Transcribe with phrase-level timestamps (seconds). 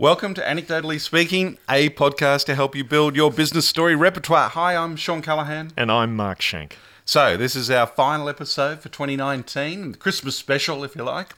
[0.00, 4.48] Welcome to Anecdotally Speaking, a podcast to help you build your business story repertoire.
[4.48, 5.72] Hi, I'm Shawn Callahan.
[5.76, 6.78] And I'm Mark Schenk.
[7.04, 11.34] So, this is our final episode for 2019, the Christmas special, if you like.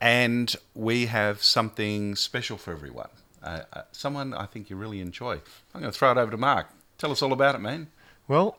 [0.00, 3.10] And we have something special for everyone.
[3.42, 5.42] Uh, uh, someone I think you really enjoy.
[5.74, 6.68] I'm going to throw it over to Mark.
[6.96, 7.88] Tell us all about it, man.
[8.26, 8.56] Well,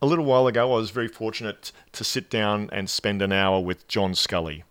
[0.00, 3.58] a little while ago, I was very fortunate to sit down and spend an hour
[3.58, 4.62] with John Sculley.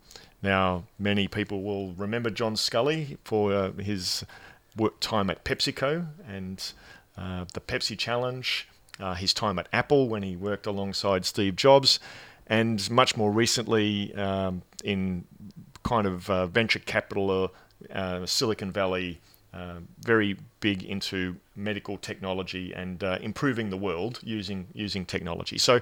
[0.43, 4.25] Now, many people will remember John Sculley for uh, his
[4.75, 6.73] work time at PepsiCo and
[7.17, 8.67] uh, the Pepsi Challenge,
[8.99, 11.99] uh, his time at Apple when he worked alongside Steve Jobs,
[12.47, 15.23] and much more recently um, in
[15.83, 17.53] kind of uh, venture capital,
[17.93, 19.21] uh, Silicon Valley,
[19.53, 25.57] uh, very big into medical technology and improving the world using using technology.
[25.57, 25.79] So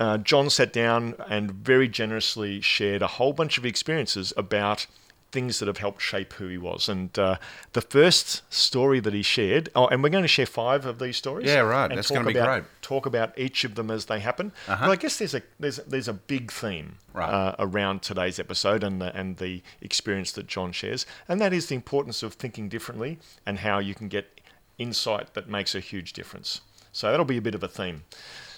[0.00, 4.86] uh, John sat down and very generously shared a whole bunch of experiences about
[5.30, 6.88] things that have helped shape who he was.
[6.88, 7.36] And uh,
[7.74, 11.16] the first story that he shared, oh, and we're going to share five of these
[11.16, 11.46] stories.
[11.46, 11.94] Yeah, right.
[11.94, 12.64] That's going to be about, great.
[12.82, 14.52] Talk about each of them as they happen.
[14.66, 14.86] Uh-huh.
[14.86, 17.30] But I guess there's a there's there's a big theme right.
[17.30, 21.66] uh, around today's episode and the, and the experience that John shares, and that is
[21.66, 24.40] the importance of thinking differently and how you can get
[24.78, 26.62] insight that makes a huge difference.
[26.90, 28.02] So that'll be a bit of a theme.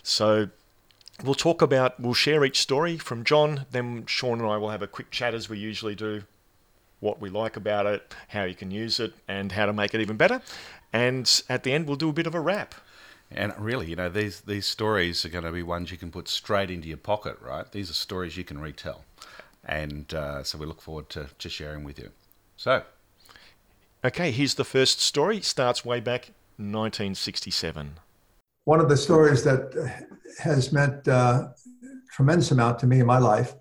[0.02, 0.48] So
[1.22, 3.66] we'll talk about, we'll share each story from John.
[3.70, 6.24] Then Shawn and I will have a quick chat as we usually do,
[7.00, 10.00] what we like about it, how you can use it, and how to make it
[10.00, 10.42] even better.
[10.92, 12.74] And at the end, we'll do a bit of a wrap.
[13.30, 16.28] And really, you know, these these stories are going to be ones you can put
[16.28, 17.70] straight into your pocket, right?
[17.72, 19.04] These are stories you can retell,
[19.64, 22.10] and uh, so we look forward to, to sharing with you.
[22.58, 22.82] So,
[24.04, 25.40] okay, here's the first story.
[25.40, 28.00] Starts way back 1967
[28.64, 29.72] one of the stories that
[30.38, 31.48] has meant uh,
[32.12, 33.55] tremendous amount to me in my life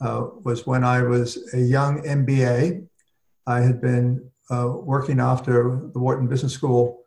[0.00, 2.86] uh, was when I was a young MBA.
[3.46, 7.00] I had been uh, working after the Wharton Business School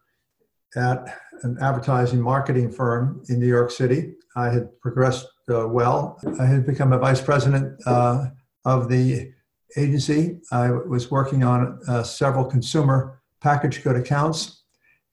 [0.75, 4.13] at an advertising marketing firm in New York City.
[4.35, 6.19] I had progressed uh, well.
[6.39, 8.27] I had become a vice president uh,
[8.65, 9.31] of the
[9.75, 10.39] agency.
[10.51, 14.63] I was working on uh, several consumer packaged good accounts.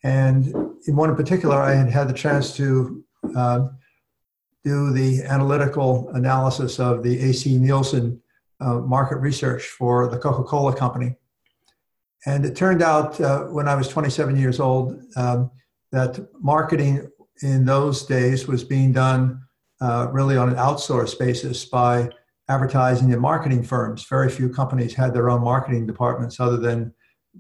[0.03, 3.05] And in one in particular, I had had the chance to
[3.37, 3.69] uh,
[4.65, 8.21] do the analytical analysis of the AC Nielsen
[8.61, 11.15] uh, market research for the Coca Cola Company.
[12.27, 15.50] And it turned out uh, when I was 27 years old um,
[15.93, 17.11] that marketing
[17.43, 19.43] in those days was being done
[19.81, 22.09] uh, really on an outsourced basis by
[22.49, 24.06] advertising and marketing firms.
[24.09, 26.95] Very few companies had their own marketing departments other than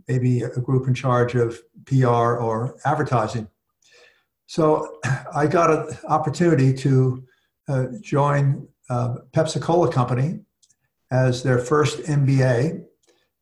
[0.08, 3.48] maybe a group in charge of PR or advertising.
[4.46, 4.98] So
[5.34, 7.24] I got an opportunity to
[7.68, 10.40] uh, join uh, Pepsi Cola Company
[11.10, 12.84] as their first MBA.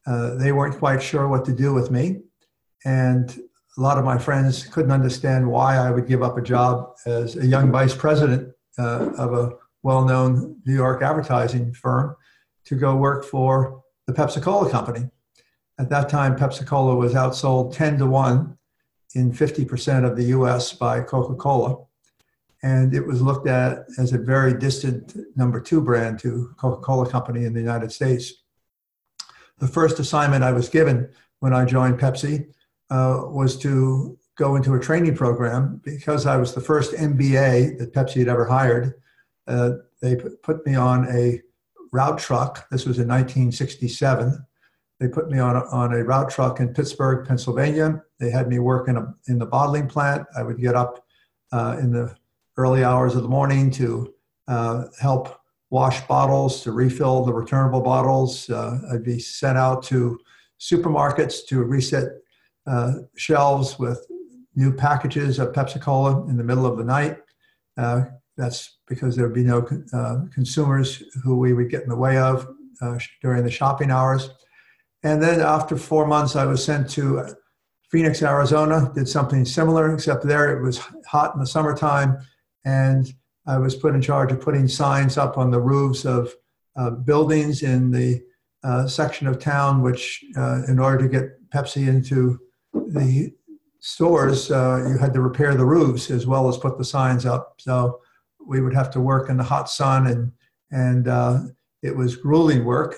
[0.06, 2.20] Uh, they weren't quite sure what to do with me,
[2.84, 3.38] and
[3.78, 7.36] a lot of my friends couldn't understand why I would give up a job as
[7.36, 9.52] a young vice president uh, of a
[9.82, 12.16] well-known New York advertising firm
[12.66, 15.08] to go work for the Pepsi Cola Company.
[15.78, 18.58] At that time, Pepsi Cola was outsold 10 to 1
[19.14, 21.84] in 50% of the US by Coca Cola.
[22.62, 27.08] And it was looked at as a very distant number two brand to Coca Cola
[27.08, 28.44] Company in the United States.
[29.58, 31.08] The first assignment I was given
[31.40, 32.46] when I joined Pepsi
[32.90, 37.92] uh, was to go into a training program because I was the first MBA that
[37.92, 38.94] Pepsi had ever hired.
[39.46, 41.40] Uh, they put me on a
[41.92, 42.68] route truck.
[42.70, 44.46] This was in 1967
[45.02, 48.00] they put me on a, on a route truck in Pittsburgh, Pennsylvania.
[48.20, 50.24] They had me work in, a, in the bottling plant.
[50.38, 51.04] I would get up
[51.50, 52.14] uh, in the
[52.56, 54.14] early hours of the morning to
[54.46, 55.40] uh, help
[55.70, 58.48] wash bottles, to refill the returnable bottles.
[58.48, 60.20] Uh, I'd be sent out to
[60.60, 62.10] supermarkets to reset
[62.68, 64.06] uh, shelves with
[64.54, 67.18] new packages of Pepsi Cola in the middle of the night.
[67.76, 68.04] Uh,
[68.36, 72.18] that's because there would be no uh, consumers who we would get in the way
[72.18, 72.46] of
[73.20, 74.30] during the shopping hours.
[75.02, 77.34] And then after four months, I was sent to
[77.90, 82.18] Phoenix, Arizona, did something similar, except there it was hot in the summertime.
[82.64, 83.12] And
[83.46, 86.32] I was put in charge of putting signs up on the roofs of
[86.76, 88.22] uh, buildings in the
[88.64, 92.38] uh, section of town, which, uh, in order to get Pepsi into
[92.72, 93.34] the
[93.80, 97.56] stores, uh, you had to repair the roofs as well as put the signs up.
[97.58, 98.00] So
[98.46, 100.32] we would have to work in the hot sun, and
[100.70, 101.40] and uh,
[101.82, 102.96] it was grueling work.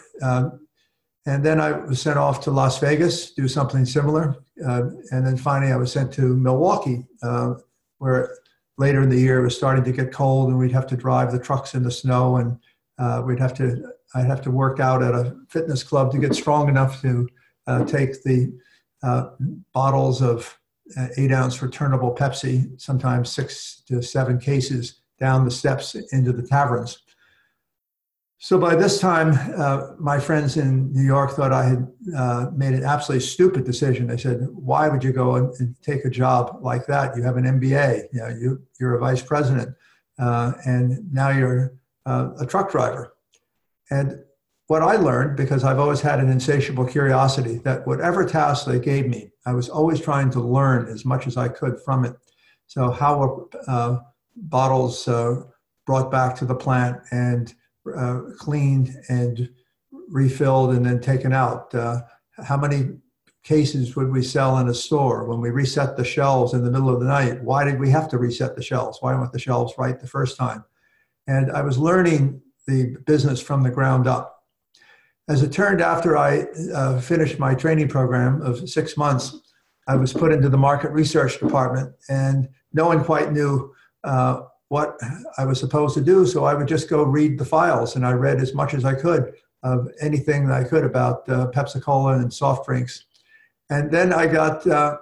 [1.27, 4.37] And then I was sent off to Las Vegas, do something similar.
[4.65, 7.55] Uh, and then finally, I was sent to Milwaukee, uh,
[7.99, 8.37] where
[8.77, 11.33] later in the year it was starting to get cold, and we'd have to drive
[11.33, 12.59] the trucks in the snow, and
[12.99, 16.35] uh, we'd have to I'd have to work out at a fitness club to get
[16.35, 17.29] strong enough to
[17.67, 18.57] uh, take the
[19.03, 19.31] uh,
[19.73, 20.57] bottles of
[20.97, 26.47] uh, eight ounce returnable Pepsi, sometimes six to seven cases, down the steps into the
[26.47, 26.99] taverns.
[28.45, 32.75] So by this time, uh, my friends in New York thought I had uh, made
[32.75, 34.07] an absolutely stupid decision.
[34.07, 37.17] They said, "Why would you go and, and, take a job like that?
[37.17, 38.09] You have an MBA.
[38.13, 39.75] You know, you you're a vice president,
[40.19, 41.73] uh, and now you're
[42.05, 43.17] uh, a truck driver."
[43.91, 44.23] And
[44.67, 49.09] what I learned, because I've always had an insatiable curiosity, that whatever task they gave
[49.09, 52.15] me, I was always trying to learn as much as I could from it.
[52.67, 54.01] So how were uh,
[54.37, 55.45] bottles uh,
[55.87, 57.55] brought back to the plant and
[57.97, 59.51] uh, cleaned and
[60.09, 61.75] refilled and then taken out?
[61.75, 62.01] Uh,
[62.39, 62.97] how many
[63.43, 66.89] cases would we sell in a store when we reset the shelves in the middle
[66.89, 67.43] of the night?
[67.43, 68.99] Why did we have to reset the shelves?
[69.01, 70.65] Why weren't the shelves right the first time?
[71.27, 74.43] And I was learning the business from the ground up.
[75.29, 79.41] As it turned, after I uh, finished my training program of six months,
[79.87, 84.99] I was put into the market research department, and no one quite knew uh, what
[85.39, 86.27] I was supposed to do.
[86.27, 88.95] So I would just go read the files, and I read as much as I
[88.95, 93.07] could of anything that I could about uh, Pepsi Cola and soft drinks.
[93.71, 94.99] And then I got uh,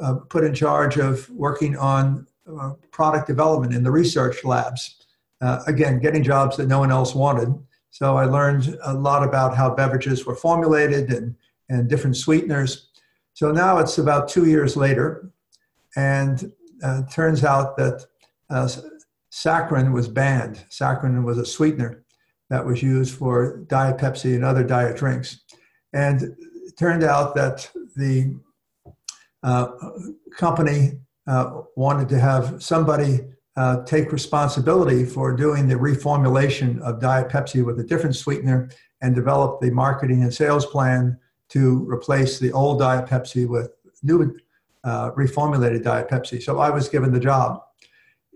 [0.00, 4.96] uh, put in charge of working on uh, product development in the research labs.
[5.40, 7.54] Uh, again, getting jobs that no one else wanted.
[7.90, 11.34] So I learned a lot about how beverages were formulated and,
[11.68, 12.88] and different sweeteners.
[13.34, 15.30] So now it's about two years later,
[15.96, 18.06] and uh, turns out that
[18.50, 18.68] uh,
[19.30, 20.64] saccharin was banned.
[20.70, 22.04] Saccharin was a sweetener
[22.50, 25.42] that was used for Diet Pepsi and other diet drinks.
[25.92, 28.34] And it turned out that the
[29.42, 29.68] uh,
[30.36, 30.92] company
[31.26, 33.20] uh, wanted to have somebody
[33.56, 38.70] uh, take responsibility for doing the reformulation of Diet Pepsi with a different sweetener
[39.02, 41.18] and develop the marketing and sales plan
[41.48, 43.72] to replace the old Diet Pepsi with
[44.02, 44.36] new
[44.84, 46.42] uh, reformulated Diet Pepsi.
[46.42, 47.62] So I was given the job.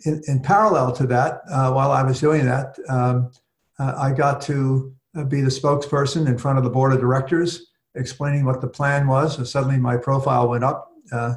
[0.05, 3.31] In, in parallel to that, uh, while I was doing that, um,
[3.79, 7.71] uh, I got to uh, be the spokesperson in front of the board of directors,
[7.95, 9.37] explaining what the plan was.
[9.37, 10.91] So suddenly my profile went up.
[11.11, 11.37] Uh,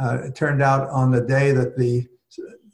[0.00, 2.06] it turned out on the day that the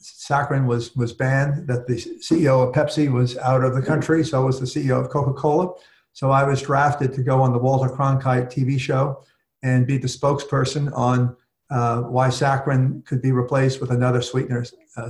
[0.00, 4.44] saccharin was was banned, that the CEO of Pepsi was out of the country, so
[4.46, 5.74] was the CEO of Coca-Cola.
[6.12, 9.22] So I was drafted to go on the Walter Cronkite TV show
[9.62, 11.36] and be the spokesperson on
[11.70, 14.64] uh, why saccharin could be replaced with another sweetener,
[14.96, 15.08] uh.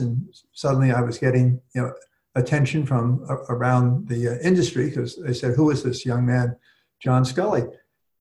[0.00, 1.92] And suddenly I was getting you know
[2.34, 6.56] attention from uh, around the uh, industry because they said, "Who is this young man,
[7.00, 7.68] John Sculley?"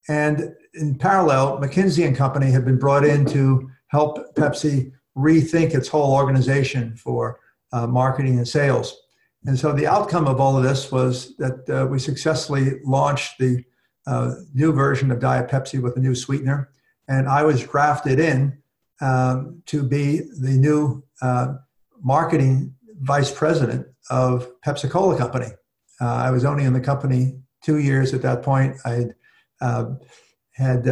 [0.10, 5.88] And in parallel, McKinsey and Company had been brought in to help Pepsi rethink its
[5.88, 7.40] whole organization for
[7.74, 8.96] uh, marketing and sales.
[9.46, 13.64] And so the outcome of all of this was that uh, we successfully launched the
[14.54, 16.70] new version of Diet Pepsi with a new sweetener.
[17.08, 18.58] And I was drafted in
[19.02, 21.56] um, to be the new uh,
[22.02, 25.48] marketing vice president of Pepsi Cola Company.
[26.02, 28.76] Uh, I was only in the company two years at that point.
[28.86, 29.06] I
[29.62, 29.94] uh,
[30.52, 30.88] had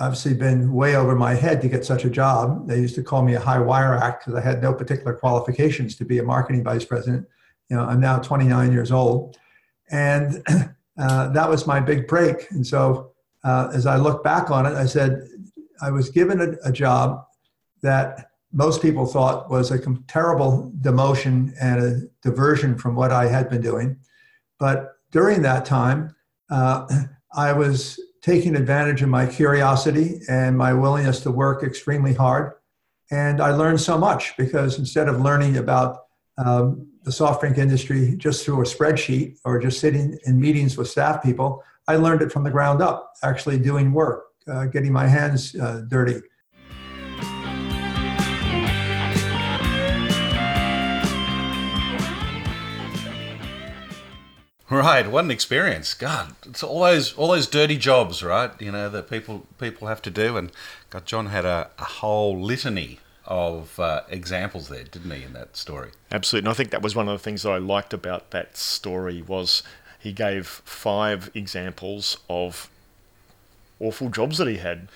[0.00, 2.68] obviously been way over my head to get such a job.
[2.68, 5.96] They used to call me a high wire act because I had no particular qualifications
[5.96, 7.26] to be a marketing vice president.
[7.70, 9.36] You know, I'm now 29 years old,
[9.90, 10.42] and
[10.98, 12.50] uh, that was my big break.
[12.50, 13.12] And so,
[13.46, 15.28] uh, as I look back on it, I said
[15.80, 17.24] I was given a, a job
[17.82, 23.48] that most people thought was a terrible demotion and a diversion from what I had
[23.48, 23.98] been doing.
[24.58, 26.14] But during that time,
[26.50, 26.86] uh,
[27.34, 32.54] I was taking advantage of my curiosity and my willingness to work extremely hard.
[33.12, 35.98] And I learned so much because instead of learning about
[36.38, 40.88] um, the soft drink industry just through a spreadsheet or just sitting in meetings with
[40.88, 45.06] staff people, I learned it from the ground up, actually doing work, uh, getting my
[45.06, 46.20] hands uh, dirty.
[54.68, 55.94] Right, what an experience!
[55.94, 58.50] God, it's all those all those dirty jobs, right?
[58.60, 60.50] You know that people people have to do, and
[60.90, 65.56] God, John had a, a whole litany of uh, examples there, didn't he, in that
[65.56, 65.90] story?
[66.10, 68.56] Absolutely, and I think that was one of the things that I liked about that
[68.56, 69.62] story was
[69.98, 72.70] he gave five examples of
[73.80, 74.88] awful jobs that he had.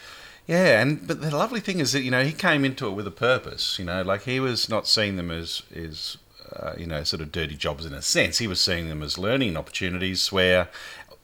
[0.47, 3.07] Yeah, and but the lovely thing is that you know he came into it with
[3.07, 3.79] a purpose.
[3.79, 6.17] You know, like he was not seeing them as as
[6.55, 8.39] uh, you know, sort of dirty jobs in a sense.
[8.39, 10.69] He was seeing them as learning opportunities where,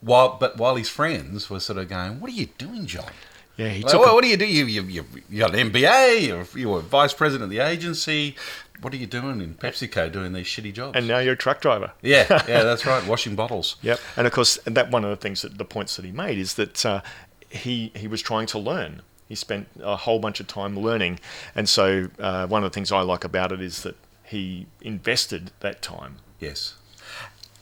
[0.00, 3.10] while but while his friends were sort of going, "What are you doing, John?"
[3.56, 4.46] Yeah, he Like, took well, a- what do you do?
[4.46, 8.36] You, you, you, you got an MBA, you're, you're vice president of the agency.
[8.82, 10.96] What are you doing in PepsiCo doing these shitty jobs?
[10.96, 11.92] and now you're a truck driver.
[12.02, 13.76] yeah, yeah, that's right, washing bottles.
[13.82, 13.98] Yep.
[14.18, 16.54] And of course, that one of the things that the points that he made is
[16.54, 17.00] that uh,
[17.48, 19.00] he he was trying to learn.
[19.28, 21.18] He spent a whole bunch of time learning,
[21.54, 25.52] and so uh, one of the things I like about it is that he invested
[25.60, 26.16] that time.
[26.38, 26.74] Yes.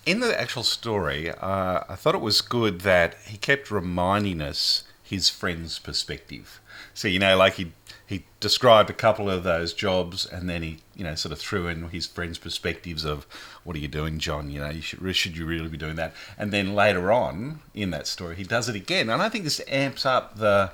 [0.05, 4.83] In the actual story, uh, I thought it was good that he kept reminding us
[5.05, 6.61] his friend's perspective.
[6.95, 7.73] So you know, like he
[8.07, 11.69] he described a couple of those jobs, and then he you know sort of threw
[11.69, 13.27] in his friend's perspectives of
[13.63, 14.51] what are you doing, John?
[14.51, 16.15] You know, you should should you really be doing that?
[16.37, 19.61] And then later on in that story, he does it again, and I think this
[19.69, 20.73] amps up the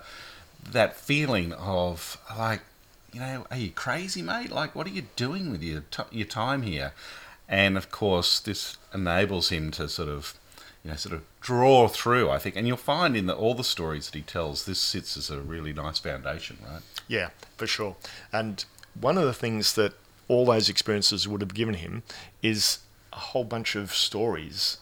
[0.73, 2.61] that feeling of like
[3.13, 4.51] you know, are you crazy, mate?
[4.51, 6.93] Like, what are you doing with your t- your time here?
[7.49, 10.35] And of course, this enables him to sort of,
[10.85, 12.31] you know, sort of draw through.
[12.31, 15.17] I think, and you'll find in the, all the stories that he tells, this sits
[15.17, 16.83] as a really nice foundation, right?
[17.09, 17.97] Yeah, for sure.
[18.33, 18.65] And
[18.99, 19.95] one of the things that
[20.29, 22.03] all those experiences would have given him
[22.43, 22.79] is
[23.13, 24.79] a whole bunch of stories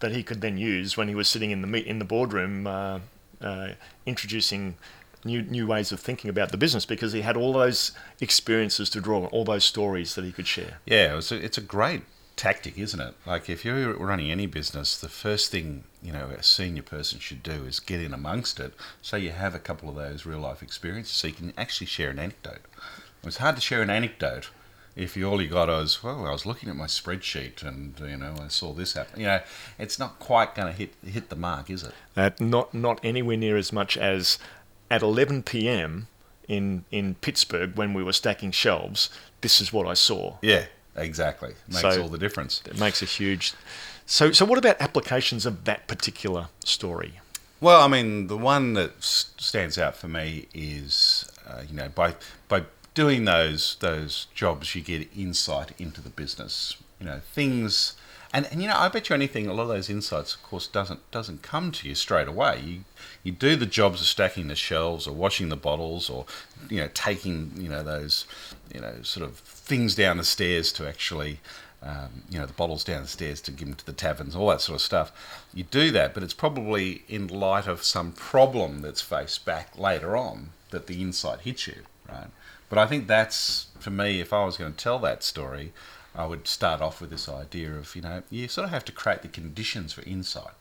[0.00, 2.66] that he could then use when he was sitting in the meet in the boardroom,
[2.66, 2.98] uh,
[3.40, 3.68] uh,
[4.06, 4.76] introducing
[5.24, 9.00] new new ways of thinking about the business because he had all those experiences to
[9.00, 10.78] draw on, all those stories that he could share.
[10.86, 12.02] Yeah, it's a, it's a great
[12.36, 13.14] tactic, isn't it?
[13.26, 17.42] Like if you're running any business, the first thing you know a senior person should
[17.42, 20.62] do is get in amongst it, so you have a couple of those real life
[20.62, 22.62] experiences, so you can actually share an anecdote.
[23.22, 24.50] It's hard to share an anecdote
[24.96, 28.16] if you all you got is well, I was looking at my spreadsheet and you
[28.16, 29.20] know I saw this happen.
[29.20, 29.40] You know,
[29.78, 31.92] it's not quite going to hit hit the mark, is it?
[32.16, 34.38] Uh, not not anywhere near as much as
[34.90, 36.08] at 11 p.m.
[36.46, 39.10] in in Pittsburgh when we were stacking shelves.
[39.40, 40.36] This is what I saw.
[40.42, 41.54] Yeah, exactly.
[41.68, 42.62] Makes So- all the difference.
[42.66, 43.52] It makes a huge.
[44.06, 47.20] So so what about applications of that particular story?
[47.60, 52.14] Well, I mean, the one that stands out for me is, uh, you know, by
[52.48, 56.76] by doing those those jobs, you get insight into the business.
[57.00, 57.94] You know, things,
[58.34, 59.46] and, and you know, I bet you anything.
[59.46, 62.60] A lot of those insights, of course, doesn't doesn't come to you straight away.
[62.60, 62.84] You
[63.22, 66.26] you do the jobs of stacking the shelves, or washing the bottles, or
[66.68, 68.26] you know, taking you know those
[68.74, 71.40] you know sort of things down the stairs to actually
[71.84, 74.48] um, you know, the bottles down the stairs to give them to the taverns, all
[74.48, 75.12] that sort of stuff.
[75.52, 80.16] You do that, but it's probably in light of some problem that's faced back later
[80.16, 82.28] on that the insight hits you, right?
[82.70, 85.72] But I think that's, for me, if I was going to tell that story,
[86.14, 88.92] I would start off with this idea of, you know, you sort of have to
[88.92, 90.52] create the conditions for insight.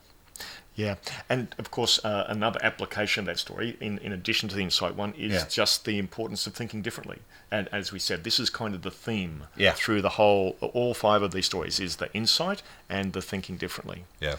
[0.76, 0.96] Yeah,
[1.30, 4.96] and of course, uh, another application of that story, in, in addition to the insight
[4.96, 5.46] one, is Yeah.
[5.48, 7.20] just the importance of thinking differently.
[7.52, 9.74] And as we said, this is kind of the theme Yeah.
[9.74, 14.06] through the whole, all five of these stories is the insight and the thinking differently.
[14.20, 14.38] Yeah.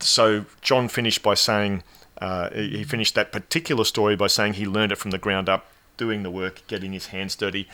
[0.00, 1.82] So John finished by saying,
[2.18, 5.66] uh, he finished that particular story by saying he learned it from the ground up,
[5.96, 7.68] doing the work, getting his hands dirty,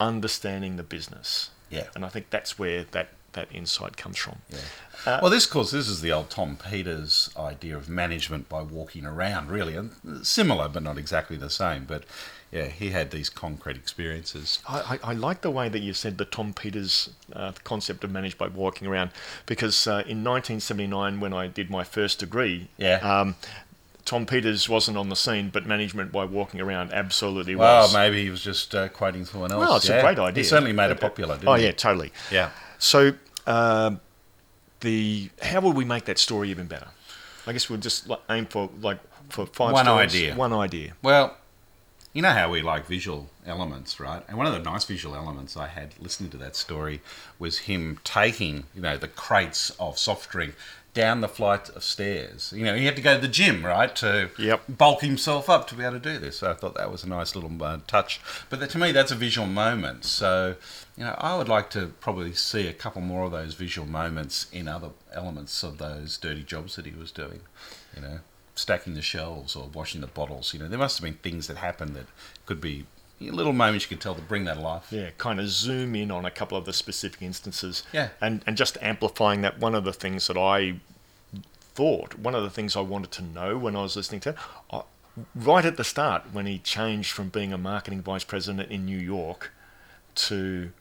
[0.00, 1.50] understanding the business.
[1.70, 1.84] Yeah.
[1.94, 4.38] And I think that's where that, that insight comes from.
[4.50, 5.20] Yeah.
[5.20, 9.06] well, this, of course, this is the old Tom Peters idea of management by walking
[9.06, 9.92] around, really, and
[10.26, 11.84] similar, but not exactly the same.
[11.84, 12.04] But
[12.50, 14.58] yeah, he had these concrete experiences.
[14.68, 18.10] I, I, I like the way that you said the Tom Peters uh, concept of
[18.10, 19.10] managed by walking around,
[19.46, 22.96] because uh, in 1979, when I did my first degree, Yeah.
[22.96, 23.36] um,
[24.04, 27.92] Tom Peters wasn't on the scene, but management by walking around absolutely Well, was.
[27.94, 29.60] Well, maybe he was just uh, quoting someone else.
[29.60, 30.42] Well, it's a great idea.
[30.42, 31.64] He certainly made it popular, didn't oh he?
[31.64, 32.12] yeah, totally.
[32.30, 32.50] Yeah.
[32.78, 33.14] So,
[33.46, 34.00] um
[34.80, 36.88] the how would we make that story even better?
[37.46, 40.14] I guess we'll just aim for like for five One stories.
[40.14, 40.34] idea.
[40.34, 40.94] One idea.
[41.02, 41.36] Well,
[42.12, 44.22] you know how we like visual elements, right?
[44.28, 47.00] And one of the nice visual elements I had listening to that story
[47.38, 50.54] was him taking, you know, the crates of soft drink
[50.92, 52.52] down the flight of stairs.
[52.56, 54.62] You know, he had to go to the gym, right, to Yep.
[54.68, 56.38] bulk himself up to be able to do this.
[56.38, 58.20] So I thought that was a nice little uh, touch.
[58.48, 60.04] But that, to me, that's a visual moment.
[60.04, 60.56] So,
[60.96, 64.46] you know, I would like to probably see a couple more of those visual moments
[64.52, 67.40] in other elements of those dirty jobs that he was doing.
[67.94, 68.18] You know,
[68.56, 70.52] stacking the shelves or washing the bottles.
[70.52, 72.06] You know, there must have been things that happened that
[72.46, 72.86] could be
[73.20, 74.86] little moments you can tell to bring that alive.
[74.90, 77.82] Yeah, kind of zoom in on a couple of the specific instances.
[77.92, 78.08] Yeah.
[78.20, 79.58] And and just amplifying that.
[79.58, 80.80] One of the things that I
[81.74, 84.34] thought, one of the things I wanted to know when I was listening to,
[84.70, 84.82] uh,
[85.34, 88.98] right at the start when he changed from being a marketing vice president in New
[88.98, 89.52] York
[90.16, 90.72] to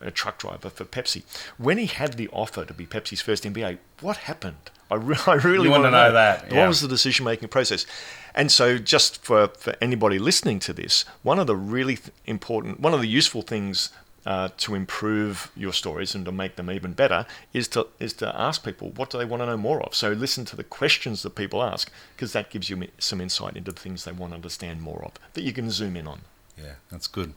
[0.00, 1.22] a truck driver for Pepsi,
[1.56, 4.56] when he had the offer to be Pepsi's first MBA, what happened?
[4.90, 6.68] I, re- I really want want to to know that, What yeah.
[6.68, 7.86] was the decision making process?
[8.34, 12.80] And so, just for, for anybody listening to this, one of the really th- important,
[12.80, 13.90] one of the useful things
[14.26, 18.40] uh, to improve your stories and to make them even better is to is to
[18.40, 19.94] ask people what do they want to know more of.
[19.94, 23.70] So listen to the questions that people ask because that gives you some insight into
[23.70, 26.22] the things they want to understand more of that you can zoom in on.
[26.56, 27.34] Yeah, that's good.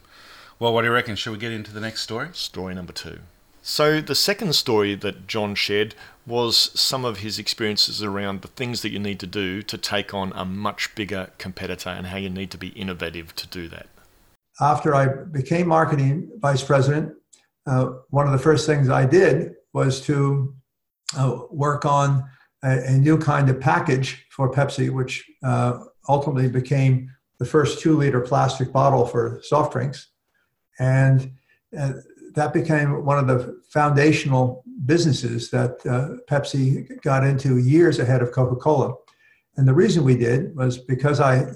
[0.59, 1.15] Well, what do you reckon?
[1.15, 2.29] Should we get into the next story?
[2.33, 3.19] Story number two.
[3.67, 5.93] So the second story that John shared
[6.25, 10.13] was some of his experiences around the things that you need to do to take
[10.13, 13.87] on a much bigger competitor and how you need to be innovative to do that
[14.59, 17.13] after I became marketing vice president,
[17.65, 20.55] uh, one of the first things I did was to
[21.17, 22.23] uh, work on
[22.63, 27.09] a, a, new kind of package for Pepsi, which uh, ultimately became
[27.39, 30.07] the first two liter plastic bottle for soft drinks.
[30.79, 31.31] And
[31.77, 31.93] uh,
[32.37, 38.31] that became one of the foundational businesses that uh, Pepsi got into years ahead of
[38.31, 38.93] Coca Cola.
[39.55, 41.47] And the reason we did was because I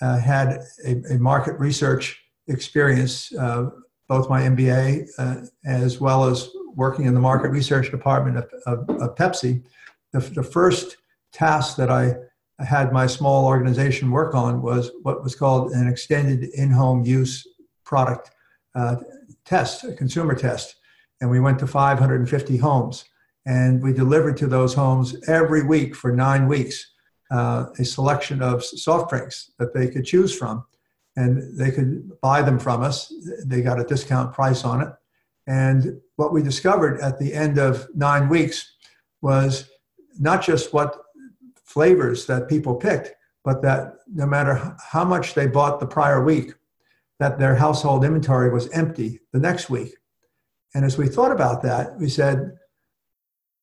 [0.00, 3.70] uh, had a, a market research experience, uh,
[4.06, 8.78] both my MBA uh, as well as working in the market research department of, of,
[9.02, 9.64] of Pepsi,
[10.12, 10.98] the, the, first
[11.32, 12.14] task that I
[12.64, 17.44] had my small organization work on was what was called an extended in-home use
[17.84, 18.30] product
[18.76, 18.96] uh,
[19.44, 20.76] test, a consumer test.
[21.20, 23.04] And we went to 550 homes
[23.46, 26.92] and we delivered to those homes every week for nine weeks
[27.30, 30.64] uh, a selection of soft drinks that they could choose from
[31.16, 33.12] and they could buy them from us.
[33.44, 34.92] They got a discount price on it.
[35.46, 38.74] And what we discovered at the end of nine weeks
[39.22, 39.68] was
[40.18, 40.96] not just what
[41.64, 43.12] flavors that people picked,
[43.44, 46.54] but that no matter how much they bought the prior week,
[47.20, 49.94] that their household inventory was empty the next week.
[50.74, 52.56] And as we thought about that, we said,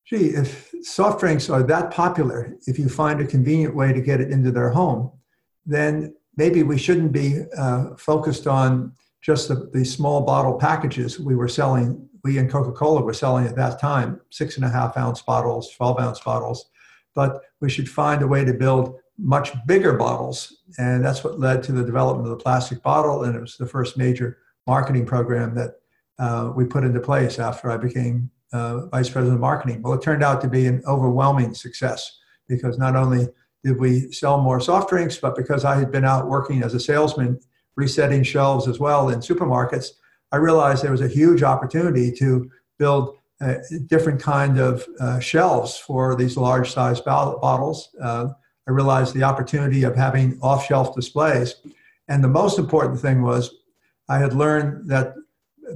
[0.05, 4.21] gee, if soft drinks are that popular, if you find a convenient way to get
[4.21, 5.11] it into their home,
[5.65, 11.35] then maybe we shouldn't be uh, focused on just the, the small bottle packages we
[11.35, 12.07] were selling.
[12.23, 15.73] We and Coca Cola were selling at that time six and a half ounce bottles,
[15.75, 16.69] 12 ounce bottles,
[17.15, 20.57] but we should find a way to build much bigger bottles.
[20.77, 23.23] And that's what led to the development of the plastic bottle.
[23.23, 25.75] And it was the first major marketing program that
[26.19, 29.81] uh, we put into place after I became uh, vice president of marketing.
[29.81, 33.27] Well, it turned out to be an overwhelming success because not only
[33.63, 36.79] did we sell more soft drinks, but because I had been out working as a
[36.79, 37.39] salesman,
[37.75, 39.89] resetting shelves as well in supermarkets,
[40.31, 42.49] I realized there was a huge opportunity to
[42.79, 47.89] build a different kind of uh, shelves for these large size bottles.
[48.67, 51.55] I realized the opportunity of having off shelf displays.
[52.07, 53.55] And the most important thing was
[54.09, 55.15] I had learned that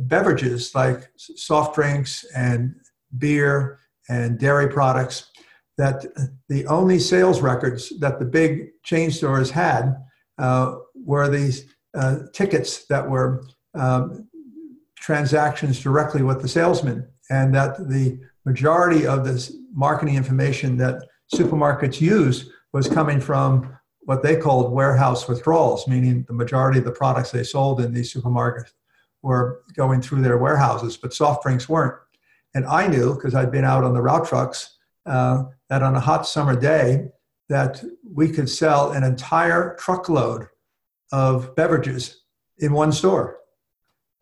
[0.02, 2.76] beverages like soft drinks and
[3.18, 5.32] beer and dairy products
[5.78, 6.06] that
[6.48, 9.96] the only sales records that the big chain stores had
[10.38, 10.76] uh,
[11.06, 14.28] were these uh, tickets that were um,
[14.96, 22.00] transactions directly with the salesman, and that the majority of this marketing information that supermarkets
[22.00, 27.32] use was coming from what they called warehouse withdrawals, meaning the majority of the products
[27.32, 28.72] they sold in these supermarkets
[29.22, 31.96] were going through their warehouses, but soft drinks weren't.
[32.56, 36.00] And I knew because I'd been out on the route trucks uh, that on a
[36.00, 37.10] hot summer day
[37.50, 40.48] that we could sell an entire truckload
[41.12, 42.24] of beverages
[42.60, 43.38] in one store.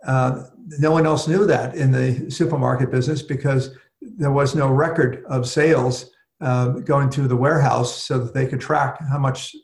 [0.05, 0.43] Uh,
[0.79, 5.47] no one else knew that in the supermarket business because there was no record of
[5.47, 9.55] sales uh, going to the warehouse so that they could track how much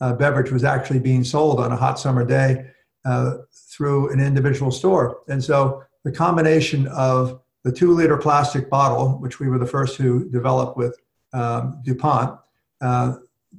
[0.00, 2.66] uh, beverage was actually being sold on a hot summer day
[3.04, 3.38] uh,
[3.70, 5.18] through an individual store.
[5.28, 9.96] And so the combination of the two liter plastic bottle, which we were the first
[9.96, 10.98] to develop with
[11.32, 12.38] um, DuPont,
[12.80, 13.14] uh,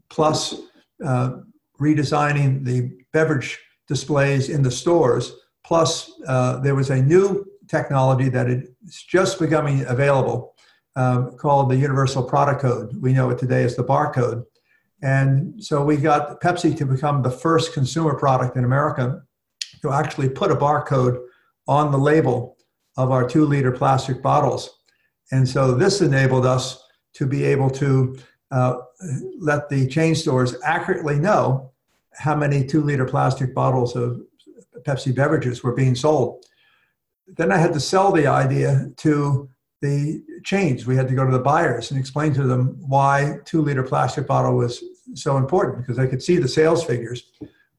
[0.10, 0.62] plus
[1.04, 1.38] uh,
[1.80, 5.34] redesigning the beverage displays in the stores.
[5.66, 10.53] Plus, uh, there was a new technology that is just becoming available
[10.96, 12.96] um, called the Universal Product Code.
[13.02, 14.46] We know it today as the barcode.
[15.02, 19.22] And so we got Pepsi to become the first consumer product in America
[19.82, 21.22] to actually put a barcode
[21.68, 22.58] on the label
[22.96, 24.80] of our two liter plastic bottles.
[25.32, 26.82] And so this enabled us
[27.16, 28.18] to be able to
[28.52, 28.76] uh,
[29.40, 31.72] let the chain stores accurately know
[32.14, 34.22] how many two liter plastic bottles of
[34.84, 36.46] Pepsi beverages were being sold.
[37.28, 39.50] Then I had to sell the idea to
[39.84, 40.88] the chains.
[40.88, 44.26] We had to go to the buyers and explain to them why two liter plastic
[44.26, 47.32] bottle was so important because they could see the sales figures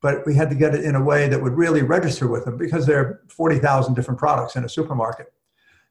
[0.02, 2.58] but we had to get it in a way that would really register with them
[2.58, 5.32] because there are 40,000 different products in a supermarket.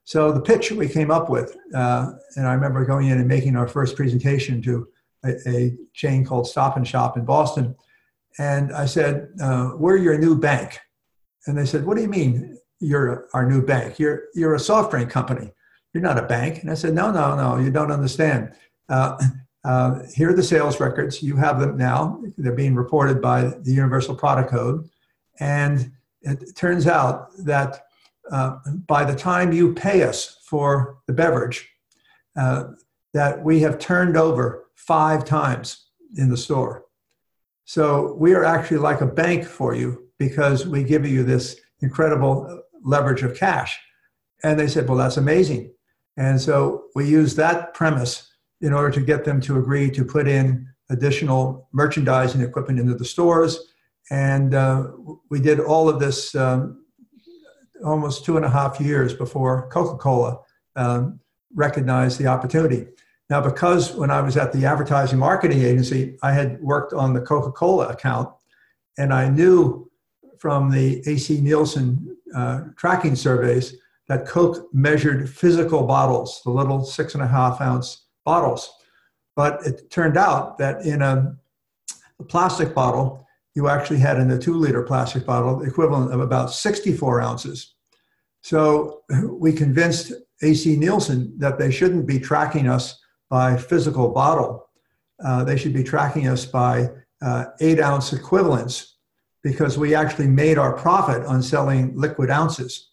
[0.04, 3.56] So the pitch we came up with, uh, and I remember going in and making
[3.56, 4.88] our first presentation to
[5.26, 7.76] a, a chain called Stop and Shop in Boston.
[8.38, 10.80] And I said, uh, we're your new bank.
[11.47, 13.97] And they said, what do you mean you're our new bank.
[13.97, 15.52] You're you're a soft drink company.
[15.93, 17.58] You're not a bank." And I said, "No, no, no.
[17.58, 18.53] You don't understand.
[18.89, 19.17] Uh,
[19.63, 21.23] uh, here are the sales records.
[21.23, 22.21] You have them now.
[22.38, 24.89] They're being reported by the Universal Product Code,
[25.39, 27.86] and it turns out that
[28.32, 31.69] uh, by the time you pay us for the beverage,
[32.36, 32.69] uh,
[33.13, 36.86] that we have turned over five times in the store.
[37.65, 42.63] So we are actually like a bank for you because we give you this incredible
[42.84, 43.79] leverage of cash.
[44.43, 45.72] And they said, well, that's amazing.
[46.17, 48.30] And so we used that premise
[48.62, 53.06] in order to get them to agree to put in additional merchandising equipment into the
[53.06, 53.73] stores.
[54.12, 54.91] And uh,
[55.30, 56.86] we did all of this um,
[57.84, 60.39] almost two and a half years before Coca Cola
[60.76, 61.19] um,
[61.54, 62.88] recognized the opportunity.
[63.30, 67.21] Now, because when I was at the advertising marketing agency, I had worked on the
[67.21, 68.30] Coca Cola account,
[68.97, 69.89] and I knew
[70.38, 73.76] from the AC Nielsen uh, tracking surveys
[74.07, 78.71] that Coke measured physical bottles, the little six and a half ounce bottles.
[79.35, 81.35] But it turned out that in a,
[82.19, 86.19] a plastic bottle, you actually had in a two liter plastic bottle the equivalent of
[86.19, 87.75] about 64 ounces.
[88.41, 90.11] So we convinced
[90.41, 94.69] AC Nielsen that they shouldn't be tracking us by physical bottle.
[95.23, 96.89] Uh, they should be tracking us by
[97.21, 98.97] uh, eight ounce equivalents
[99.43, 102.91] because we actually made our profit on selling liquid ounces.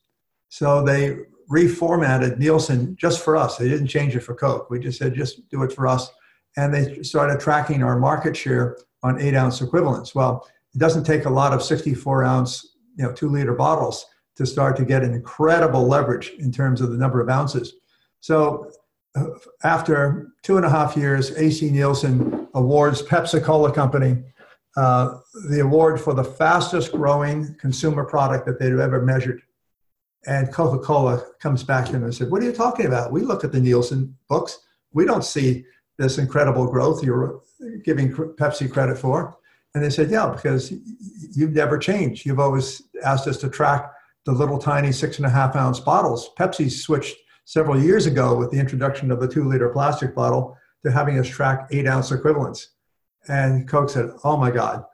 [0.51, 3.57] So they reformatted Nielsen just for us.
[3.57, 4.69] They didn't change it for Coke.
[4.69, 6.11] We just said, just do it for us.
[6.57, 10.15] And they started tracking our market share on eight ounce equivalents.
[10.15, 14.05] Well, it doesn't take a lot of 64 ounce, you know, two liter bottles
[14.37, 17.75] to start to get an incredible leverage in terms of the number of ounces.
[18.21, 18.71] So
[19.65, 24.23] after two and a half years, AC Nielsen awards Pepsi Cola Company
[24.77, 29.43] uh, the award for the fastest growing consumer product that they've ever measured.
[30.27, 33.13] And Coca Cola comes back to them and said, What are you talking about?
[33.13, 34.59] We look at the Nielsen books.
[34.93, 35.65] We don't see
[35.99, 37.41] this incredible growth you're
[37.85, 39.37] giving Pepsi credit for.
[39.75, 40.73] And they said, Yeah, because
[41.35, 42.27] you've never changed.
[42.27, 43.91] You've always asked us to track
[44.27, 46.31] the little tiny six and a half ounce bottles.
[46.39, 50.91] Pepsi switched several years ago with the introduction of the two liter plastic bottle to
[50.91, 52.73] having us track eight ounce equivalents.
[53.29, 54.85] And Coke said, Oh my God.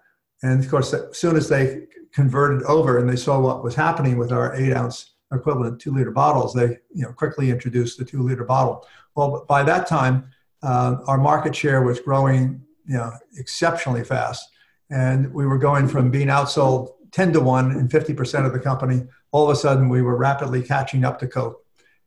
[0.42, 4.18] And of course, as soon as they converted over and they saw what was happening
[4.18, 8.22] with our eight ounce equivalent two liter bottles, they you know, quickly introduced the two
[8.22, 8.86] liter bottle.
[9.14, 10.30] Well, by that time,
[10.62, 14.48] uh, our market share was growing you know, exceptionally fast.
[14.90, 19.02] And we were going from being outsold 10 to 1 in 50% of the company.
[19.32, 21.64] All of a sudden, we were rapidly catching up to Coke.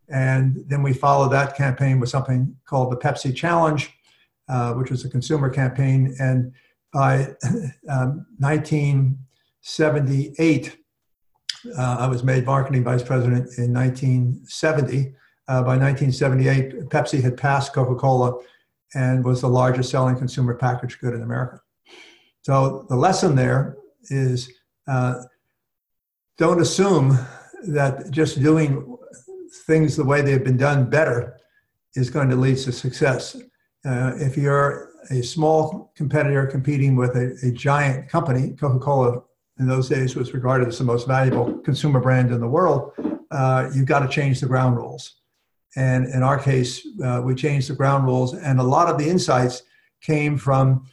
[0.08, 3.92] And then we followed that campaign with something called the Pepsi Challenge,
[4.48, 6.16] uh, which was a consumer campaign.
[6.20, 6.54] And
[6.92, 7.36] by
[7.90, 10.78] um, 1978,
[11.78, 15.14] uh, I was made marketing vice president in 1970.
[15.48, 18.40] Uh, by 1978, Pepsi had passed Coca Cola
[18.94, 21.62] and was the largest selling consumer packaged good in America.
[22.42, 23.78] So the lesson there
[24.10, 24.52] is
[24.88, 25.24] uh,
[26.38, 27.18] don't assume
[27.68, 28.98] that just doing
[29.66, 31.38] things the way they've been done better
[31.96, 33.36] is going to lead to success.
[33.86, 39.22] Uh, if you're a small competitor competing with a, a giant company, Coca Cola
[39.60, 42.94] in those days was regarded as the most valuable consumer brand in the world,
[43.32, 45.16] uh, you've got to change the ground rules.
[45.76, 49.08] And in our case, uh, we changed the ground rules, and a lot of the
[49.08, 49.64] insights
[50.02, 50.86] came from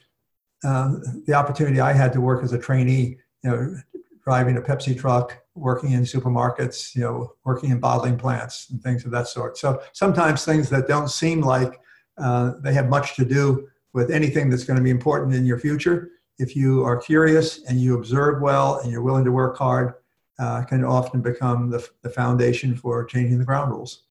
[0.64, 3.76] uh, the opportunity I had to work as a trainee, you know,
[4.22, 9.04] driving a Pepsi truck, working in supermarkets, you know, working in bottling plants and things
[9.04, 9.56] of that sort.
[9.56, 11.80] So sometimes things that don't seem like
[12.18, 15.58] uh, they have much to do with anything that's going to be important in your
[15.58, 19.94] future, if you are curious and you observe well and you're willing to work hard,
[20.38, 24.02] uh, can often become the, the foundation for changing the ground rules.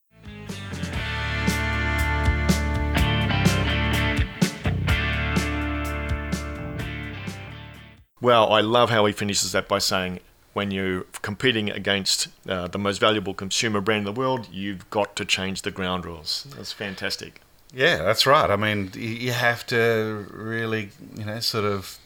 [8.21, 10.19] Well, I love how he finishes that by saying,
[10.53, 15.15] when you're competing against uh, the most valuable consumer brand in the world, you've got
[15.17, 16.47] to change the ground rules.
[16.55, 17.41] That's fantastic.
[17.71, 18.49] Yeah, that's right.
[18.49, 21.99] I mean, you have to really, you know, sort of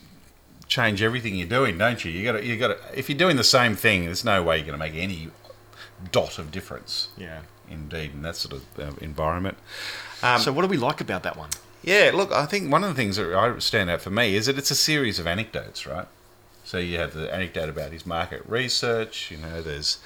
[0.70, 2.10] change everything you're doing, don't you?
[2.10, 2.98] You got to, you got to.
[2.98, 5.28] If you're doing the same thing, there's no way you're going to make any
[6.10, 7.08] dot of difference.
[7.18, 9.58] Yeah, indeed, in that sort of uh, environment.
[10.22, 11.50] Um, so, what do we like about that one?
[11.82, 14.46] Yeah, look, I think one of the things that I stand out for me is
[14.46, 16.06] that it's a series of anecdotes, right?
[16.62, 19.30] So you have the anecdote about his market research.
[19.30, 19.98] You know, there's,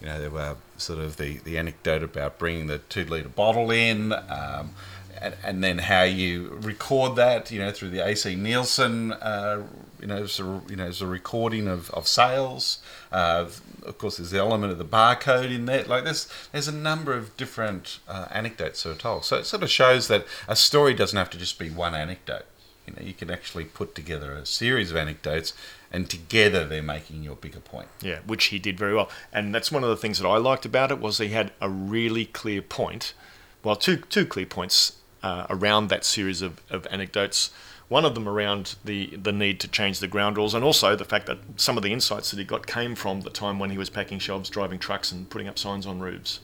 [0.00, 3.70] you know, there were sort of the, the anecdote about bringing the two litre bottle
[3.70, 4.12] in.
[4.12, 4.74] Um,
[5.22, 9.62] and, and then how you record that, you know, through the AC Nielsen, uh,
[10.00, 12.78] you know, so, you know, as a recording of, of sales.
[13.12, 13.46] Uh,
[13.86, 15.84] of course, there's the element of the barcode in there.
[15.84, 19.24] Like there's there's a number of different uh, anecdotes that are told.
[19.24, 22.46] So it sort of shows that a story doesn't have to just be one anecdote.
[22.86, 25.52] You know, you can actually put together a series of anecdotes,
[25.92, 27.88] and together they're making your bigger point.
[28.00, 29.08] Yeah, which he did very well.
[29.32, 31.68] And that's one of the things that I liked about it was he had a
[31.68, 33.14] really clear point.
[33.62, 37.50] Well, two two clear points uh, around that series of, of anecdotes.
[37.88, 41.04] One of them around the, the need to change the ground rules, and also the
[41.04, 43.76] fact that some of the insights that he got came from the time when he
[43.76, 46.40] was packing shelves, driving trucks, and putting up signs on roofs.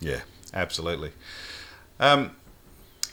[0.00, 0.20] Yeah,
[0.54, 1.10] absolutely.
[1.98, 2.36] Um,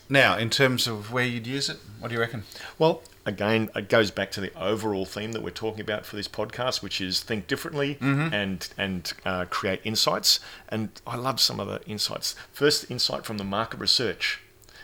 [0.09, 2.43] now, in terms of where you'd use it, what do you reckon?
[2.77, 6.27] Well, again, it goes back to the overall theme that we're talking about for this
[6.27, 8.33] podcast, which is think differently Mm-hmm.
[8.33, 10.39] and and uh, create insights.
[10.69, 12.35] And I love some of the insights.
[12.51, 14.41] First insight from the market research,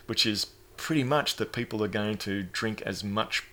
[0.10, 3.44] which is pretty much that people are going to drink as much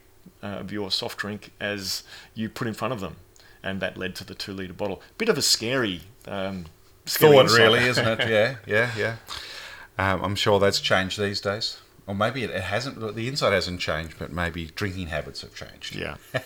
[0.42, 2.02] uh, of your soft drink as
[2.34, 3.16] you put in front of them,
[3.62, 5.02] and that led to the two liter bottle.
[5.18, 6.02] Bit of a scary.
[6.26, 6.66] Um,
[7.04, 7.58] scary Thought, insight.
[7.58, 8.28] really, isn't it?
[8.28, 9.16] Yeah, yeah, yeah.
[9.98, 11.78] Um, I'm sure that's changed these days.
[12.06, 15.94] Or maybe it, it hasn't, the inside hasn't changed, but maybe drinking habits have changed.
[15.94, 16.16] Yeah.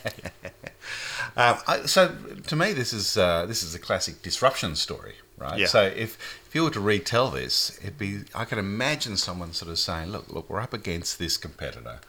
[1.36, 2.16] Um, I, so
[2.48, 5.58] to me, this is uh, this is a classic disruption story, right?
[5.58, 5.66] Yeah.
[5.66, 9.70] So if if you were to retell this, it'd be I can imagine someone sort
[9.70, 12.00] of saying, "Look, look, we're up against this competitor.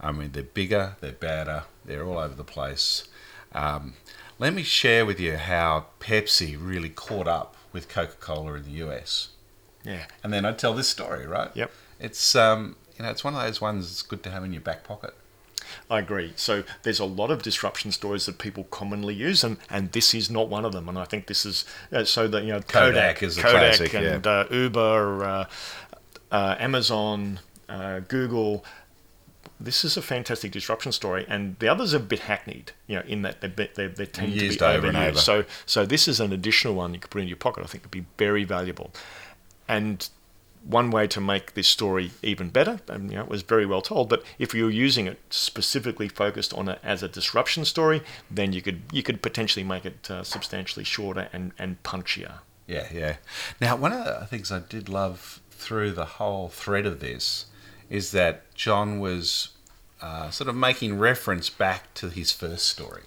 [0.00, 3.04] I mean, they're bigger, they're badder, they're all over the place.
[3.52, 3.94] Um,
[4.38, 8.84] let me share with you how Pepsi really caught up with Coca Cola in the
[8.86, 9.28] US."
[9.84, 10.06] Yeah.
[10.22, 11.50] And then I'd tell this story, right?
[11.54, 11.70] Yep.
[11.98, 14.62] It's um, you know, it's one of those ones that's good to have in your
[14.62, 15.14] back pocket.
[15.88, 16.32] I agree.
[16.36, 20.30] So there's a lot of disruption stories that people commonly use, and, and this is
[20.30, 20.88] not one of them.
[20.88, 23.94] And I think this is uh, so that you know Kodak is a Kodak classic,
[23.94, 25.44] and uh, Uber, uh,
[26.30, 28.64] uh, Amazon, uh, Google.
[29.62, 33.02] This is a fantastic disruption story, and the others are a bit hackneyed, you know,
[33.06, 35.08] in that they they, they tend to be over and overused.
[35.08, 35.18] over.
[35.18, 37.62] So so this is an additional one you could put in your pocket.
[37.62, 38.92] I think it would be very valuable,
[39.68, 40.08] and
[40.64, 43.80] one way to make this story even better, and you know, it was very well
[43.80, 44.08] told.
[44.08, 48.60] But if you're using it specifically focused on it as a disruption story, then you
[48.62, 52.40] could you could potentially make it uh, substantially shorter and and punchier.
[52.66, 53.16] Yeah, yeah.
[53.60, 57.46] Now, one of the things I did love through the whole thread of this
[57.88, 59.48] is that John was
[60.00, 63.02] uh, sort of making reference back to his first story,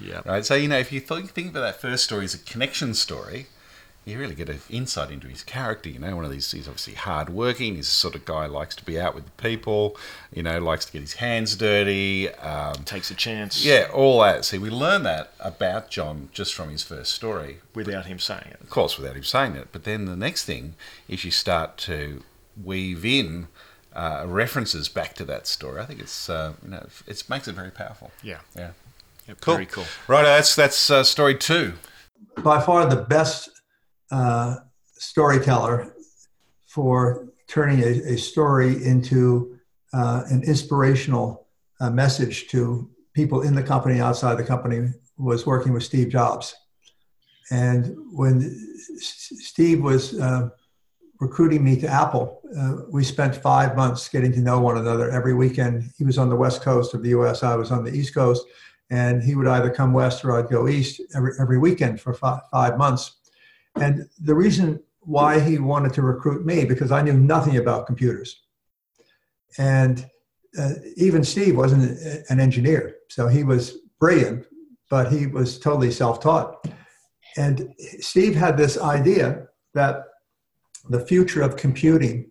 [0.00, 0.20] Yeah.
[0.26, 0.44] right?
[0.44, 3.46] So, you know, if you th- think about that first story as a connection story,
[4.08, 5.88] you really get an insight into his character.
[5.88, 7.74] You know, one of these, he's obviously hardworking.
[7.74, 9.96] He's the sort of guy who likes to be out with the people,
[10.32, 12.30] you know, likes to get his hands dirty.
[12.30, 13.64] Um, Takes a chance.
[13.64, 14.44] yeah, all that.
[14.44, 17.58] See, we learn that about John just from his first story.
[17.74, 18.60] Without him saying it.
[18.60, 19.68] of course, without him saying it.
[19.72, 20.74] But then the next thing
[21.08, 22.22] is you start to
[22.62, 23.48] weave in
[23.94, 25.80] uh, references back to that story.
[25.80, 28.10] I think it's uh, you know it makes it very powerful.
[28.22, 28.38] Yeah.
[28.56, 28.70] Yeah,
[29.26, 29.54] yeah cool.
[29.54, 29.84] Very cool.
[30.06, 31.74] Right, that's that's uh, story two.
[32.42, 33.50] by far the best
[34.10, 34.56] uh,
[34.94, 35.94] storyteller
[36.66, 39.58] for turning a, a story into
[39.92, 41.46] uh, an inspirational
[41.80, 46.54] uh, message to people in the company, outside the company, was working with Steve Jobs.
[47.50, 48.42] And when
[48.96, 50.50] S- Steve was uh,
[51.20, 55.34] recruiting me to Apple, uh, we spent five months getting to know one another every
[55.34, 55.90] weekend.
[55.96, 58.46] He was on the west coast of the US, I was on the east coast
[58.90, 62.40] and he would either come west or I'd go east every, every weekend for five,
[62.50, 63.17] five months.
[63.80, 68.42] And the reason why he wanted to recruit me, because I knew nothing about computers.
[69.56, 70.08] And
[70.58, 71.98] uh, even Steve wasn't
[72.30, 74.46] an engineer, so he was brilliant,
[74.90, 76.66] but he was totally self taught.
[77.36, 80.04] And Steve had this idea that
[80.88, 82.30] the future of computing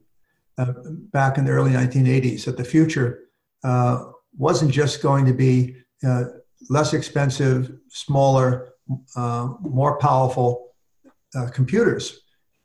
[0.57, 0.73] uh,
[1.13, 3.23] back in the early 1980s, that the future
[3.63, 4.05] uh,
[4.37, 6.25] wasn't just going to be uh,
[6.69, 8.73] less expensive, smaller,
[9.15, 10.66] uh, more powerful
[11.35, 12.21] uh, computers.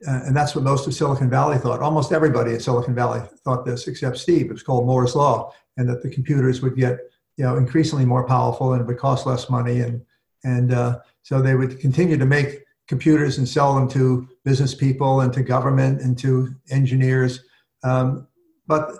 [0.07, 1.81] Uh, and that's what most of Silicon Valley thought.
[1.81, 4.47] Almost everybody in Silicon Valley thought this, except Steve.
[4.47, 6.99] It was called Moore's Law, and that the computers would get
[7.37, 10.03] you know increasingly more powerful and it would cost less money, and
[10.45, 15.21] and uh, so they would continue to make computers and sell them to business people
[15.21, 17.45] and to government and to engineers,
[17.85, 18.27] um,
[18.67, 18.99] but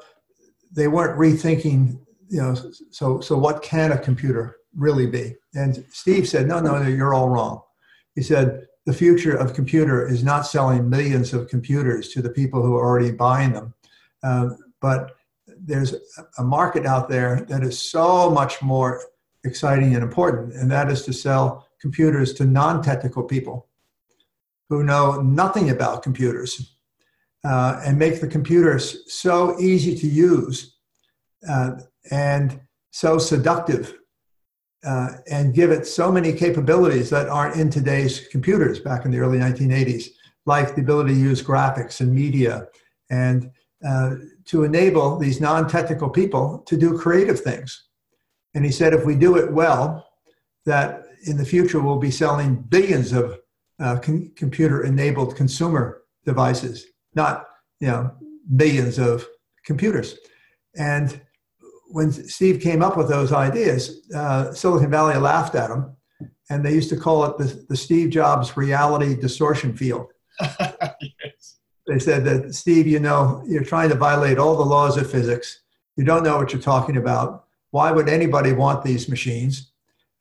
[0.71, 1.99] they weren't rethinking.
[2.29, 2.55] You know,
[2.91, 5.35] so so what can a computer really be?
[5.55, 7.61] And Steve said, no, no, no, you're all wrong.
[8.15, 12.63] He said, the future of computer is not selling millions of computers to the people
[12.63, 13.75] who are already buying them,
[14.23, 15.17] um, but
[15.47, 15.95] there's
[16.39, 19.01] a market out there that is so much more
[19.45, 23.69] exciting and important, and that is to sell computers to non-technical people
[24.69, 26.77] who know nothing about computers.
[27.45, 30.77] uh, and make the computers so easy to use
[31.49, 31.73] uh,
[32.11, 33.95] and so seductive
[34.85, 39.19] uh, and give it so many capabilities that aren't in today's computers back in the
[39.19, 40.09] early 1980s,
[40.47, 42.67] like the ability to use graphics and media
[43.11, 43.51] and
[43.87, 47.85] uh, to enable these non technical people to do creative things.
[48.55, 50.09] And he said, if we do it well,
[50.67, 53.39] that in the future we'll be selling billions of
[53.81, 57.47] uh, com- computer enabled consumer devices, not
[57.81, 58.11] you know
[58.49, 59.27] millions of
[59.65, 60.19] computers.
[60.77, 61.21] And
[61.93, 65.95] when Steve came up with those ideas, uh, Silicon Valley laughed at him,
[66.49, 70.07] and they used to call it the, the Steve Jobs reality distortion field.
[70.41, 71.59] yes.
[71.87, 75.61] They said that Steve, you know, you're trying to violate all the laws of physics.
[75.97, 77.45] You don't know what you're talking about.
[77.71, 79.73] Why would anybody want these machines?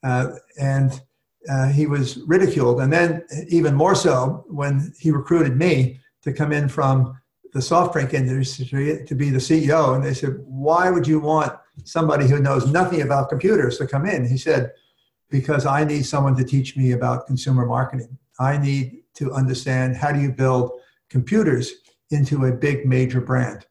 [0.03, 1.01] Uh, and
[1.49, 2.81] uh, he was ridiculed.
[2.81, 7.17] And then, even more so, when he recruited me to come in from
[7.53, 11.53] the soft drink industry to be the CEO, and they said, Why would you want
[11.83, 14.27] somebody who knows nothing about computers to come in?
[14.27, 14.71] He said,
[15.29, 18.17] Because I need someone to teach me about consumer marketing.
[18.39, 20.71] I need to understand how do you build
[21.09, 21.71] computers
[22.09, 23.65] into a big major brand.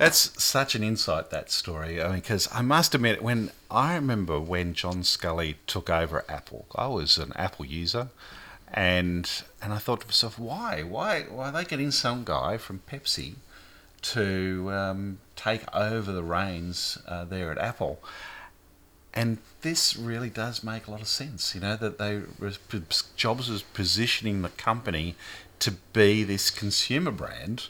[0.00, 2.02] That's such an insight, that story.
[2.02, 6.64] I mean, because I must admit, when I remember when John Sculley took over Apple,
[6.74, 8.08] I was an Apple user,
[8.72, 9.30] and
[9.62, 13.34] and I thought to myself, why, why, why are they getting some guy from Pepsi
[14.02, 18.00] to um, take over the reins uh, there at Apple?
[19.12, 22.22] And this really does make a lot of sense, you know, that they
[23.16, 25.16] Jobs was positioning the company
[25.58, 27.68] to be this consumer brand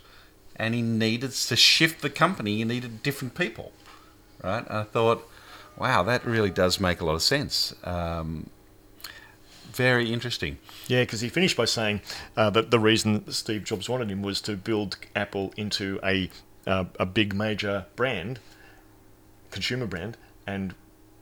[0.57, 2.59] and he needed to shift the company.
[2.59, 3.73] He needed different people,
[4.45, 4.67] right?
[4.69, 5.27] And I thought,
[5.79, 7.75] wow, that really does make a lot of sense.
[7.83, 8.51] Um,
[9.71, 10.59] very interesting.
[10.89, 12.03] Yeah, because he finished by saying
[12.37, 16.31] uh, that the reason Steve Jobs wanted him was to build Apple into a
[16.67, 18.39] uh, a big major brand,
[19.51, 20.75] consumer brand, and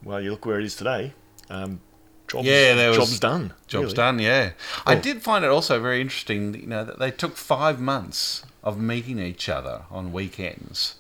[0.02, 1.12] well, you look where it is today.
[1.50, 1.80] Um,
[2.26, 3.52] jobs, yeah, there was, jobs done.
[3.66, 3.94] Jobs really.
[3.94, 4.18] done.
[4.18, 4.50] Yeah,
[4.86, 6.54] I did find it also very interesting.
[6.54, 10.96] You know that they took five months of meeting each other on weekends.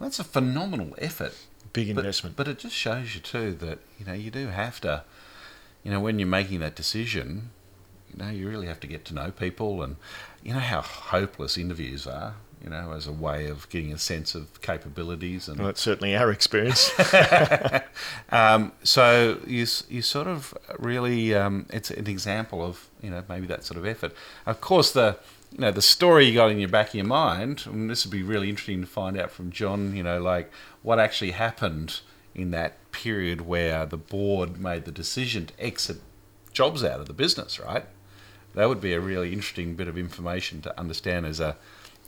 [0.00, 1.34] That's a phenomenal effort.
[1.72, 2.36] Big investment.
[2.36, 5.04] But, but it just shows you too that you know you do have to,
[5.82, 7.50] you know, when you're making that decision,
[8.12, 9.96] you know, you really have to get to know people, and
[10.42, 12.34] you know how hopeless interviews are.
[12.62, 16.14] You know, as a way of getting a sense of capabilities, and well, that's certainly
[16.14, 16.92] our experience.
[18.30, 23.48] um, so you you sort of really um, it's an example of you know maybe
[23.48, 24.14] that sort of effort.
[24.46, 25.18] Of course, the
[25.52, 28.12] you know the story you got in your back of your mind and this would
[28.12, 30.50] be really interesting to find out from john you know like
[30.82, 32.00] what actually happened
[32.34, 36.00] in that period where the board made the decision to exit
[36.52, 37.86] jobs out of the business right
[38.54, 41.56] that would be a really interesting bit of information to understand as a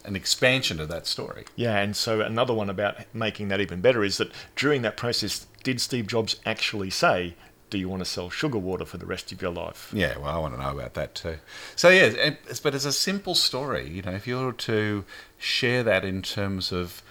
[0.05, 1.45] an expansion of that story.
[1.57, 5.47] Yeah, and so another one about making that even better is that during that process,
[5.63, 7.35] did Steve Jobs actually say,
[7.71, 9.91] do you want to sell sugar water for the rest of your life?
[9.93, 11.39] Yeah, well, I want to know about that too.
[11.75, 13.89] So yeah, but it's a simple story.
[13.89, 15.05] You know, if you were to
[15.39, 17.03] share that in terms of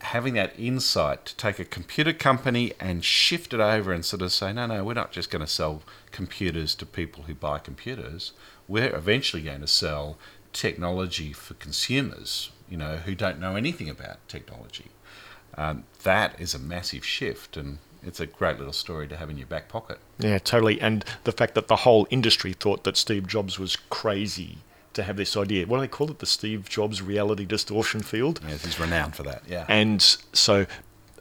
[0.00, 4.32] having that insight to take a computer company and shift it over and sort of
[4.32, 8.32] say, no, no, we're not just going to sell computers to people who buy computers.
[8.68, 10.18] We're eventually going to sell
[10.52, 14.90] technology for consumers, you know, who don't know anything about technology.
[15.56, 19.38] Um, that is a massive shift, and it's a great little story to have in
[19.38, 19.98] your back pocket.
[20.18, 20.80] Yeah, totally.
[20.80, 24.58] And the fact that the whole industry thought that Steve Jobs was crazy
[24.96, 25.66] to have this idea.
[25.66, 26.18] What do they call it?
[26.18, 28.40] The Steve Jobs reality distortion field.
[28.42, 29.42] Yeah, he's renowned for that.
[29.48, 29.64] Yeah.
[29.68, 30.66] And so,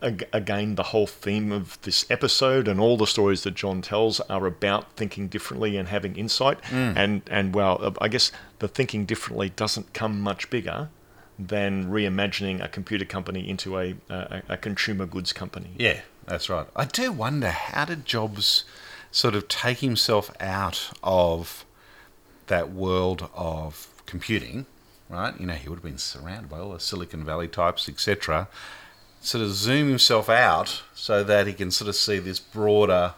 [0.01, 4.45] again, the whole theme of this episode and all the stories that John tells are
[4.45, 6.61] about thinking differently and having insight.
[6.63, 6.97] Mm.
[6.97, 10.89] And and well, I guess the thinking differently doesn't come much bigger
[11.37, 15.71] than reimagining a computer company into a, a, a consumer goods company.
[15.77, 16.65] Yeah, that's right.
[16.75, 18.63] I do wonder how did Jobs
[19.11, 21.65] sort of take himself out of
[22.47, 24.65] that world of computing,
[25.09, 25.39] right?
[25.39, 28.47] You know, he would have been surrounded by all the Silicon Valley types, etc.
[29.21, 33.13] Sort of zoom himself out so that he can sort of see this broader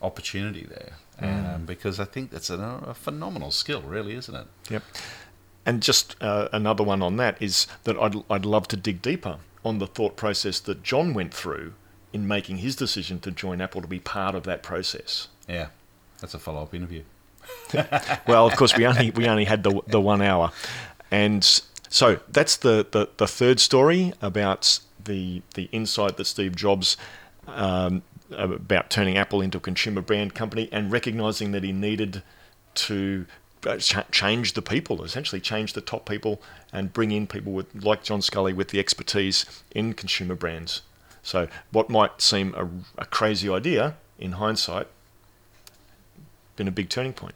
[0.00, 0.92] opportunity there.
[1.20, 1.54] Mm.
[1.54, 4.46] Um, because I think that's a, a, phenomenal skill, really, isn't it?
[4.70, 4.82] Yep.
[5.64, 9.38] And just uh, another one on that is that I'd, I'd love to dig deeper
[9.64, 11.74] on the thought process that John went through
[12.12, 15.28] in making his decision to join Apple to be part of that process.
[15.48, 15.68] Yeah,
[16.20, 17.04] that's a follow up interview.
[18.26, 20.52] well, of course, we only we only had the the one hour,
[21.10, 26.96] and so that's the, the, the third story about the the insight that Steve Jobs
[27.46, 32.22] um, about turning Apple into a consumer brand company and recognizing that he needed
[32.74, 33.26] to
[33.66, 36.40] uh, ch- change the people, essentially change the top people
[36.72, 39.44] and bring in people with, like John Sculley with the expertise
[39.74, 40.82] in consumer brands.
[41.22, 42.68] So, what might seem a,
[43.02, 44.88] a crazy idea in hindsight,
[46.56, 47.34] been a big turning point.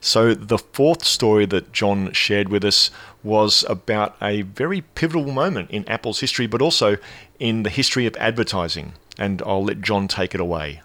[0.00, 2.90] So, the fourth story that John shared with us
[3.22, 6.96] was about a very pivotal moment in Apple's history, but also
[7.38, 8.94] in the history of advertising.
[9.18, 10.82] And I'll let John take it away.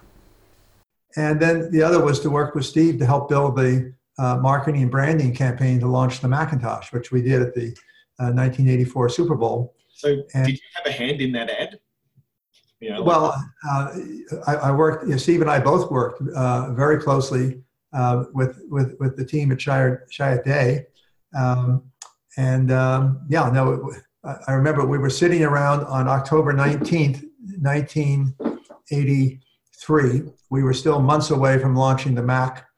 [1.16, 4.82] And then the other was to work with Steve to help build the uh, marketing
[4.82, 7.68] and branding campaign to launch the Macintosh, which we did at the
[8.18, 9.74] uh, 1984 Super Bowl.
[9.94, 11.78] So, and, did you have a hand in that ad?
[12.80, 13.40] You know, well,
[13.70, 13.94] uh,
[14.46, 15.04] I, I, worked.
[15.04, 17.62] You know, Steve and I both worked uh, very closely
[17.92, 20.86] uh, with with with the team at Chiat Day,
[21.36, 21.84] um,
[22.36, 23.92] and um, yeah, no,
[24.24, 27.24] I remember we were sitting around on October 19th,
[27.60, 30.22] 1983.
[30.50, 32.68] We were still months away from launching the Mac,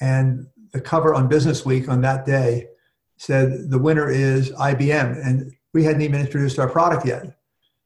[0.00, 2.68] and the cover on Business Week on that day
[3.16, 7.38] said the winner is IBM, and we hadn't even introduced our product yet.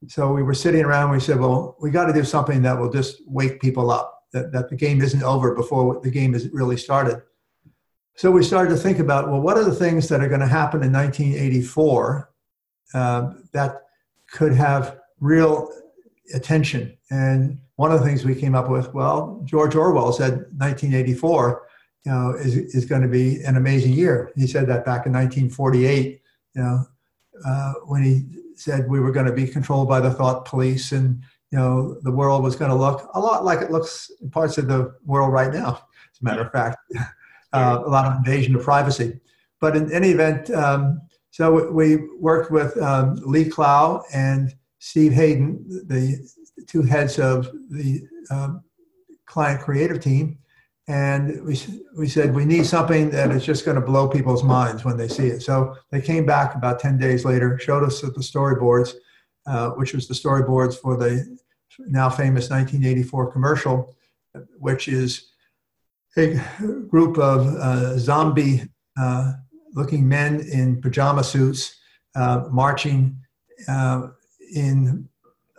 [0.08, 1.10] So we were sitting around.
[1.10, 4.17] We said, "Well, we got to do something that will just wake people up.
[4.32, 7.22] That that the game isn't over before the game is really started."
[8.18, 10.48] So we started to think about, well, what are the things that are going to
[10.48, 12.28] happen in 1984
[12.92, 13.82] uh, that
[14.32, 15.70] could have real
[16.34, 16.98] attention?
[17.12, 21.62] And one of the things we came up with, well, George Orwell said 1984
[22.04, 24.32] you know, is, is going to be an amazing year.
[24.34, 26.20] He said that back in 1948,
[26.56, 26.84] you know,
[27.46, 28.26] uh, when he
[28.56, 32.10] said we were going to be controlled by the thought police and, you know, the
[32.10, 35.32] world was going to look a lot like it looks in parts of the world
[35.32, 35.80] right now,
[36.12, 36.78] as a matter of fact.
[37.54, 39.18] Uh, a lot of invasion of privacy.
[39.58, 45.64] But in any event, um, so we worked with um, Lee Clow and Steve Hayden,
[45.86, 46.28] the
[46.66, 48.62] two heads of the um,
[49.24, 50.36] client creative team,
[50.88, 51.58] and we,
[51.96, 55.06] we said we need something that is just going to blow people's minds when they
[55.06, 58.94] see it so they came back about 10 days later showed us the storyboards
[59.48, 61.38] uh, which was the storyboards for the
[61.86, 63.94] now famous 1984 commercial
[64.58, 65.30] which is
[66.16, 66.40] a
[66.88, 68.62] group of uh, zombie
[69.00, 69.32] uh,
[69.74, 71.76] looking men in pajama suits
[72.14, 73.16] uh, marching
[73.68, 74.08] uh,
[74.54, 75.08] in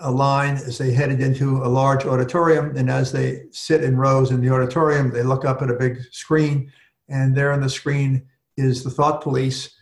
[0.01, 2.75] a line as they headed into a large auditorium.
[2.77, 6.01] And as they sit in rows in the auditorium, they look up at a big
[6.11, 6.71] screen,
[7.09, 8.25] and there on the screen
[8.55, 9.73] is the thought police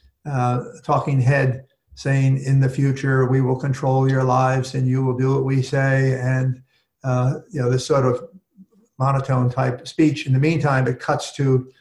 [0.84, 1.68] talking head
[1.98, 5.64] saying, In the future, we will control your lives and you will do what we
[5.64, 6.14] say.
[6.22, 6.62] And,
[7.04, 8.30] uh, you know, this sort of
[9.00, 10.28] monotone type speech.
[10.28, 11.72] In the meantime, it cuts to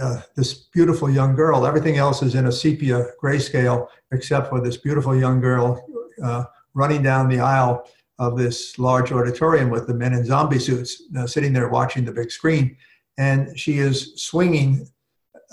[0.00, 1.66] uh, this beautiful young girl.
[1.66, 5.86] Everything else is in a sepia grayscale, except for this beautiful young girl
[6.24, 7.86] uh, running down the aisle
[8.18, 12.12] of this large auditorium with the men in zombie suits uh, sitting there watching the
[12.12, 12.78] big screen.
[13.18, 14.88] And she is swinging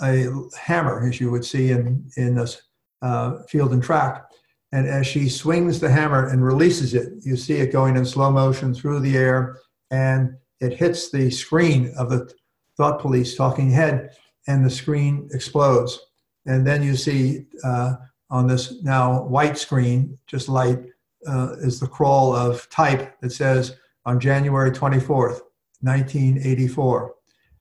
[0.00, 2.62] a hammer, as you would see in, in this
[3.02, 4.24] uh, field and track.
[4.72, 8.30] And as she swings the hammer and releases it, you see it going in slow
[8.30, 9.58] motion through the air,
[9.90, 12.32] and it hits the screen of the
[12.76, 14.10] thought police talking head,
[14.46, 15.98] and the screen explodes.
[16.46, 17.96] And then you see uh,
[18.30, 20.78] on this now white screen, just light,
[21.26, 23.76] uh, is the crawl of type that says
[24.06, 25.40] on January 24th,
[25.82, 27.14] 1984,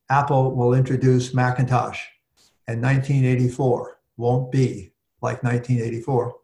[0.10, 2.02] Apple will introduce Macintosh,
[2.68, 6.36] and 1984 won't be like 1984.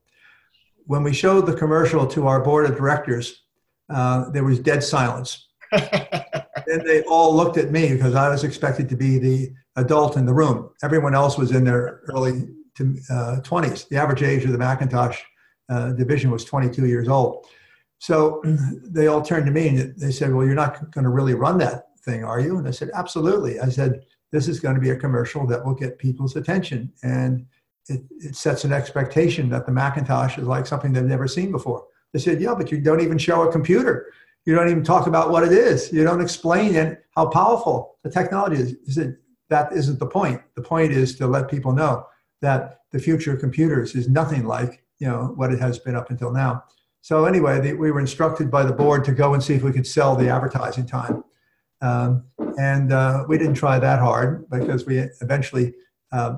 [0.85, 3.43] When we showed the commercial to our board of directors,
[3.89, 5.47] uh, there was dead silence.
[5.71, 10.25] then they all looked at me because I was expected to be the adult in
[10.25, 10.69] the room.
[10.83, 13.87] Everyone else was in their early to, uh, 20s.
[13.87, 15.19] The average age of the Macintosh
[15.69, 17.45] uh, division was 22 years old.
[17.99, 18.41] So
[18.83, 21.57] they all turned to me and they said, Well, you're not going to really run
[21.59, 22.57] that thing, are you?
[22.57, 23.59] And I said, Absolutely.
[23.59, 26.91] I said, This is going to be a commercial that will get people's attention.
[27.03, 27.45] And
[27.87, 31.85] it, it sets an expectation that the Macintosh is like something they've never seen before.
[32.13, 34.11] They said, Yeah, but you don't even show a computer.
[34.45, 35.91] You don't even talk about what it is.
[35.91, 38.75] You don't explain it, how powerful the technology is.
[38.87, 39.17] I said,
[39.49, 40.41] That isn't the point.
[40.55, 42.07] The point is to let people know
[42.41, 46.09] that the future of computers is nothing like you know what it has been up
[46.09, 46.63] until now.
[47.01, 49.71] So anyway, the, we were instructed by the board to go and see if we
[49.71, 51.23] could sell the advertising time,
[51.81, 52.23] um,
[52.57, 55.73] and uh, we didn't try that hard because we eventually
[56.11, 56.37] uh,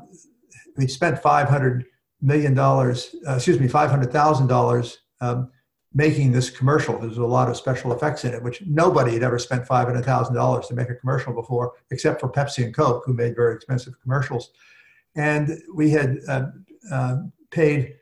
[0.78, 1.86] we spent five hundred
[2.22, 5.52] million dollars, uh, excuse me, five hundred thousand dollars um,
[5.94, 6.98] making this commercial.
[7.00, 10.06] There's a lot of special effects in it, which nobody had ever spent five hundred
[10.06, 13.56] thousand dollars to make a commercial before, except for Pepsi and Coke, who made very
[13.56, 14.52] expensive commercials.
[15.16, 16.48] And we had uh,
[16.92, 17.18] uh,
[17.52, 17.96] paid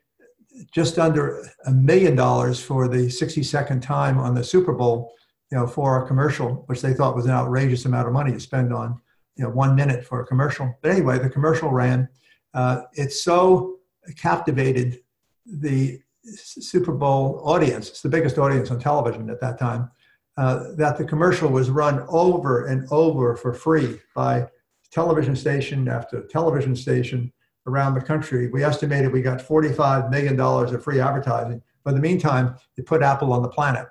[0.72, 5.16] just under a million dollars for the 60 second time on the Super Bowl
[5.52, 8.40] you know, for a commercial, which they thought was an outrageous amount of money to
[8.40, 9.00] spend on,
[9.36, 10.74] you know, one minute for a commercial.
[10.82, 12.10] But anyway, the commercial ran.
[12.56, 13.76] Uh, it so
[14.18, 15.00] captivated
[15.46, 17.90] the Super Bowl audience.
[17.90, 19.92] It's the biggest audience on television at that time.
[20.38, 24.48] Uh, that the commercial was run over and over for free by
[24.92, 27.32] television station after television station
[27.68, 28.50] around the country.
[28.50, 31.62] We estimated we got $45 million of free advertising.
[31.84, 33.88] But in the meantime, it put Apple on the planet.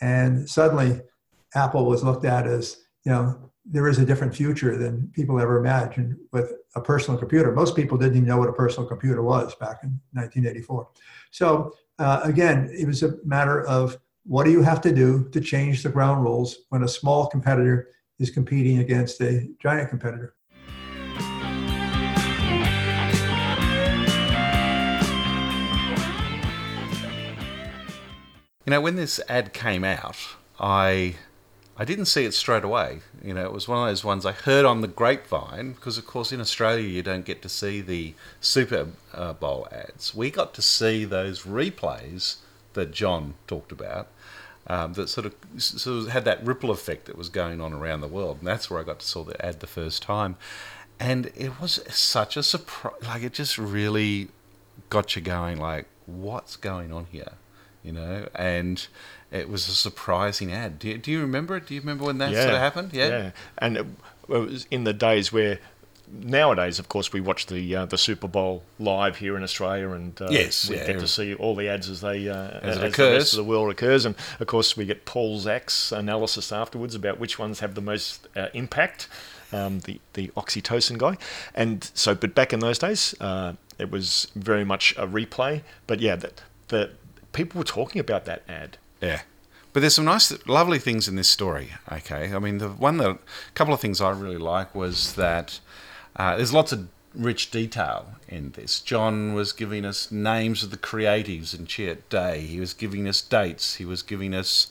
[0.00, 1.00] And suddenly,
[1.54, 5.58] Apple was looked at as, you know, there is a different future than people ever
[5.58, 7.52] imagined with a personal computer.
[7.52, 10.88] Most people didn't even know what a personal computer was back in 1984.
[11.32, 15.40] So, uh, again, it was a matter of what do you have to do to
[15.40, 17.88] change the ground rules when a small competitor
[18.18, 20.34] is competing against a giant competitor?
[28.64, 30.16] You know, when this ad came out,
[30.58, 31.14] I
[31.78, 33.00] I didn't see it straight away.
[33.22, 36.06] You know, it was one of those ones I heard on the grapevine because, of
[36.06, 40.14] course, in Australia you don't get to see the Super uh, Bowl ads.
[40.14, 42.36] We got to see those replays
[42.72, 44.08] that John talked about.
[44.68, 48.00] Um, that sort of sort of had that ripple effect that was going on around
[48.00, 50.36] the world, and that's where I got to saw the ad the first time,
[50.98, 52.94] and it was such a surprise.
[53.00, 54.28] Like it just really
[54.90, 55.58] got you going.
[55.58, 57.34] Like, what's going on here?
[57.86, 58.88] you know, and
[59.36, 60.78] it was a surprising ad.
[60.78, 61.66] Do you, do you remember it?
[61.66, 62.42] Do you remember when that Yeah.
[62.42, 62.90] sort of happened?
[62.92, 63.08] Yeah.
[63.08, 63.86] Yeah, and it,
[64.28, 65.58] it was in the days where
[66.08, 70.20] nowadays, of course, we watch the uh, the Super Bowl live here in Australia, and
[70.20, 70.86] uh, Yes, we yeah.
[70.86, 73.12] get to see all the ads as they uh, As it the occurs.
[73.18, 77.18] rest of the world occurs, and of course, we get Paul Zak's analysis afterwards about
[77.18, 79.08] which ones have the most uh, impact.
[79.52, 81.16] Um, the the oxytocin guy,
[81.54, 85.62] and so, but back in those days, uh, it was very much a replay.
[85.86, 86.90] But yeah, that the
[87.32, 88.76] people were talking about that ad.
[89.06, 89.20] Yeah.
[89.72, 91.72] But there's some nice, lovely things in this story.
[91.92, 93.18] Okay, I mean, the one that a
[93.54, 95.60] couple of things I really like was that
[96.16, 98.80] uh, there's lots of rich detail in this.
[98.80, 102.40] John was giving us names of the creatives in Chiat Day.
[102.46, 103.74] He was giving us dates.
[103.74, 104.68] He was giving us,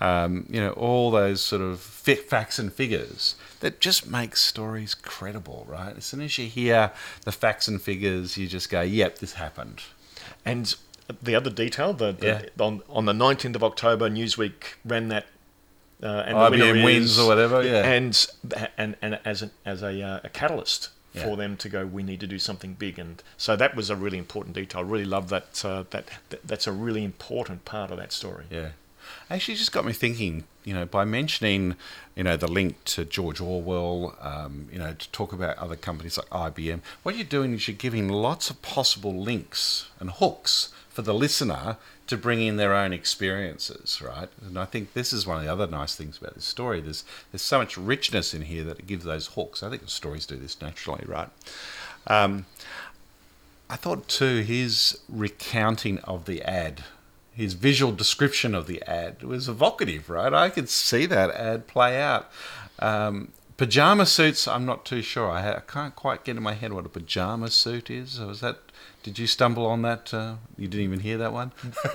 [0.00, 5.66] um, you know, all those sort of facts and figures that just make stories credible,
[5.68, 5.96] right?
[5.96, 6.92] As soon as you hear
[7.24, 9.82] the facts and figures, you just go, "Yep, this happened."
[10.44, 10.74] And
[11.22, 12.64] the other detail, the, the Yeah.
[12.64, 15.26] on on the nineteenth of October, Newsweek ran that.
[16.02, 17.90] Uh, and IBM wins or whatever, yeah.
[17.90, 18.26] and
[18.76, 21.24] and and as an, as a, uh, a catalyst Yeah.
[21.24, 23.96] for them to go, we need to do something big, and so that was a
[23.96, 24.80] really important detail.
[24.82, 25.64] I really love that.
[25.64, 28.44] Uh, that, that that's a really important part of that story.
[28.50, 28.72] Yeah.
[29.30, 31.76] Actually, it just got me thinking, you know, by mentioning,
[32.14, 36.18] you know, the link to George Orwell, um, you know, to talk about other companies
[36.18, 41.02] like IBM, what you're doing is you're giving lots of possible links and hooks for
[41.02, 41.76] the listener
[42.06, 44.30] to bring in their own experiences, right?
[44.40, 46.80] And I think this is one of the other nice things about this story.
[46.80, 49.62] There's there's so much richness in here that it gives those hooks.
[49.62, 51.28] I think stories do this naturally, right?
[52.06, 52.46] Um,
[53.68, 56.84] I thought too his recounting of the ad,
[57.30, 60.32] his visual description of the ad was evocative, right?
[60.32, 62.30] I could see that ad play out.
[62.78, 65.30] Um, pajama suits, I'm not too sure.
[65.30, 68.20] I, ha- I can't quite get in my head what a pajama suit is.
[68.20, 68.58] Was that?
[69.02, 70.12] Did you stumble on that?
[70.12, 71.52] Uh, you didn't even hear that one.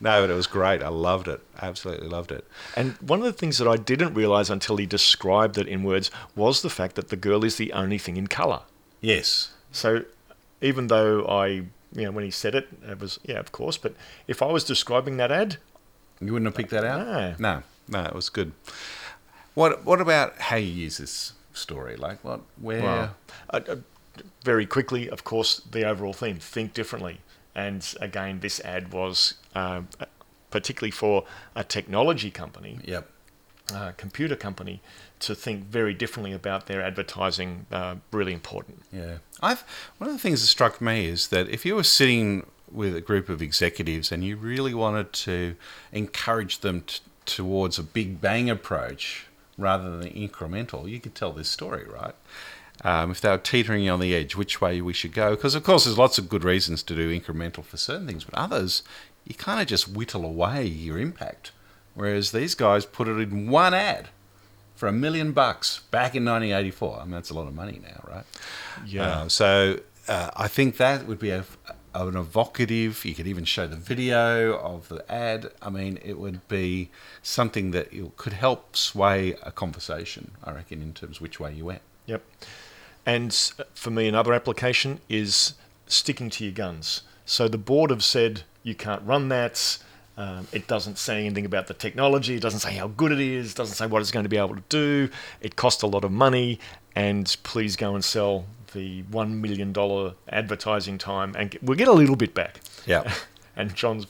[0.00, 0.82] no, but it was great.
[0.82, 1.40] I loved it.
[1.60, 2.46] Absolutely loved it.
[2.76, 6.10] And one of the things that I didn't realize until he described it in words
[6.36, 8.60] was the fact that the girl is the only thing in color.
[9.00, 9.52] Yes.
[9.72, 10.04] So
[10.60, 11.66] even though I, you
[12.04, 13.76] know, when he said it, it was yeah, of course.
[13.76, 13.94] But
[14.26, 15.56] if I was describing that ad,
[16.20, 17.06] You wouldn't have picked that out?
[17.06, 17.34] No.
[17.38, 18.52] No, no, it was good.
[19.54, 21.96] What What about how you use this story?
[21.96, 22.82] Like what, where?
[22.82, 23.16] Well,
[23.50, 23.76] uh, uh,
[24.44, 27.20] very quickly, of course, the overall theme: think differently.
[27.54, 29.88] And again, this ad was um,
[30.50, 31.24] particularly for
[31.56, 33.10] a technology company, Yep.
[33.74, 34.80] uh, computer company,
[35.20, 37.66] to think very differently about their advertising.
[37.72, 38.82] Uh, really important.
[38.92, 39.64] Yeah, I've
[39.98, 43.00] one of the things that struck me is that if you were sitting with a
[43.00, 45.56] group of executives and you really wanted to
[45.90, 49.26] encourage them t- towards a big bang approach
[49.60, 52.14] rather than incremental, you could tell this story, right?
[52.82, 55.62] Um, if they were teetering on the edge, which way we should go, because of
[55.64, 58.82] course there's lots of good reasons to do incremental for certain things, but others
[59.24, 61.52] you kind of just whittle away your impact.
[61.94, 64.08] Whereas these guys put it in one ad
[64.74, 67.00] for a million bucks back in 1984.
[67.00, 68.24] I mean, that's a lot of money now, right?
[68.86, 69.02] Yeah.
[69.02, 71.44] Uh, so uh, I think that would be a,
[71.94, 73.04] an evocative.
[73.04, 75.50] You could even show the video of the ad.
[75.60, 76.90] I mean, it would be
[77.22, 80.32] something that could help sway a conversation.
[80.44, 81.82] I reckon in terms which way you went.
[82.06, 82.22] Yep.
[83.06, 83.34] And
[83.74, 85.54] for me, another application is
[85.86, 87.02] sticking to your guns.
[87.24, 89.78] So the board have said you can't run that.
[90.16, 92.34] Um, it doesn't say anything about the technology.
[92.36, 93.54] It doesn't say how good it is.
[93.54, 95.08] Doesn't say what it's going to be able to do.
[95.40, 96.58] It costs a lot of money.
[96.94, 102.16] And please go and sell the $1 million advertising time and we'll get a little
[102.16, 102.60] bit back.
[102.86, 103.12] Yeah.
[103.56, 104.06] and John's,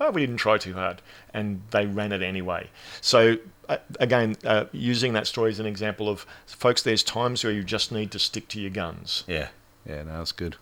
[0.00, 1.02] oh, we didn't try too hard.
[1.32, 2.70] And they ran it anyway.
[3.00, 3.38] So,
[3.68, 7.64] uh, again, uh, using that story as an example of, folks, there's times where you
[7.64, 9.24] just need to stick to your guns.
[9.26, 9.48] Yeah.
[9.84, 10.56] Yeah, no, that's good.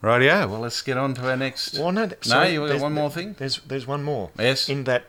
[0.00, 0.44] Right, yeah.
[0.46, 1.78] Well, let's get on to our next.
[1.78, 3.36] Well, no, no, you got one more thing?
[3.38, 4.30] There's there's one more.
[4.36, 4.68] Yes.
[4.68, 5.04] In that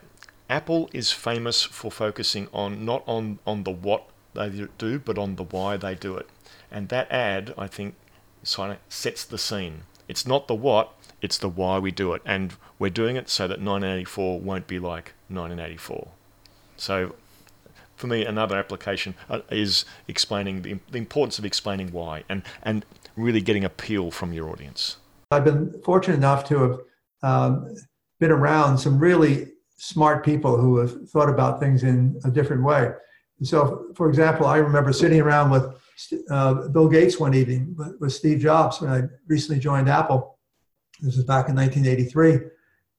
[0.48, 5.34] Apple is famous for focusing on not on on the what they do, but on
[5.34, 6.28] the why they do it.
[6.70, 7.94] And that ad, I think,
[8.42, 9.82] sets the scene.
[10.08, 10.92] It's not the what,
[11.22, 14.78] it's the why we do it, and we're doing it so that 1984 won't be
[14.78, 16.08] like 1984.
[16.76, 17.14] So.
[17.96, 22.84] For me, another application uh, is explaining the, the importance of explaining why and, and
[23.16, 24.96] really getting appeal from your audience.
[25.30, 26.80] I've been fortunate enough to have
[27.22, 27.74] um,
[28.20, 32.90] been around some really smart people who have thought about things in a different way.
[33.42, 35.64] So, for example, I remember sitting around with
[36.30, 40.38] uh, Bill Gates one evening with, Steve Jobs when I recently joined Apple.
[41.00, 42.50] This was back in 1983.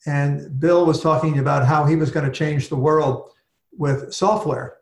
[0.07, 3.31] And Bill was talking about how he was going to change the world
[3.77, 4.77] with software.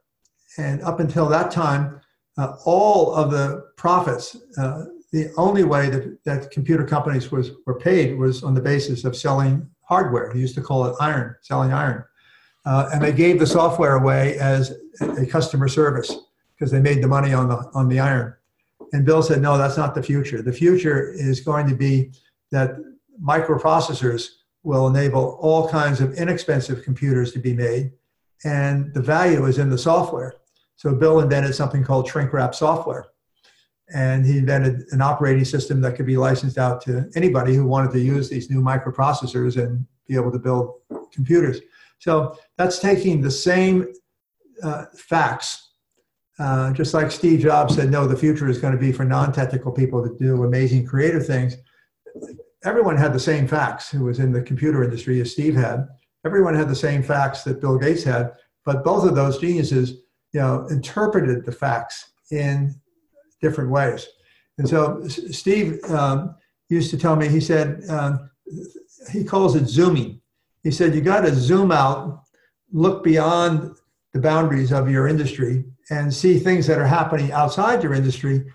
[0.58, 2.02] And up until that time,
[2.38, 7.80] uh, all of the profits, uh, the only way that, that computer companies was, were
[7.80, 10.34] paid was on the basis of selling hardware.
[10.34, 12.04] He used to call it iron, selling iron.
[12.66, 16.16] Uh, and they gave the software away as a customer service
[16.56, 18.36] because they made the money on the, on the iron.
[18.94, 20.42] And Bill said, no, that's not the future.
[20.42, 22.12] The future is going to be
[22.52, 22.76] that
[23.22, 24.30] microprocessors
[24.64, 27.92] will enable all kinds of inexpensive computers to be made.
[28.46, 30.36] And the value is in the software.
[30.76, 33.08] So Bill invented something called shrink wrap software
[33.94, 37.92] and he invented an operating system that could be licensed out to anybody who wanted
[37.92, 40.76] to use these new microprocessors and be able to build
[41.12, 41.60] computers.
[42.00, 43.94] So that's taking the same
[44.64, 45.63] uh, facts,
[46.40, 49.72] uh, just like Steve Jobs said, no, the future is going to be for non-technical
[49.72, 51.56] people to do amazing creative things.
[52.64, 55.88] Everyone had the same facts who was in the computer industry as Steve had.
[56.26, 58.32] Everyone had the same facts that Bill Gates had,
[58.66, 59.92] but both of those geniuses,
[60.32, 62.74] you know, interpreted the facts in
[63.42, 64.08] different ways.
[64.58, 66.36] And so Steve um,
[66.70, 68.30] used to tell me, he said, um,
[69.12, 70.22] he calls it zooming.
[70.64, 72.24] He said, you got to zoom out,
[72.72, 73.76] look beyond
[74.14, 78.46] the boundaries of your industry and see things that are happening outside your industry,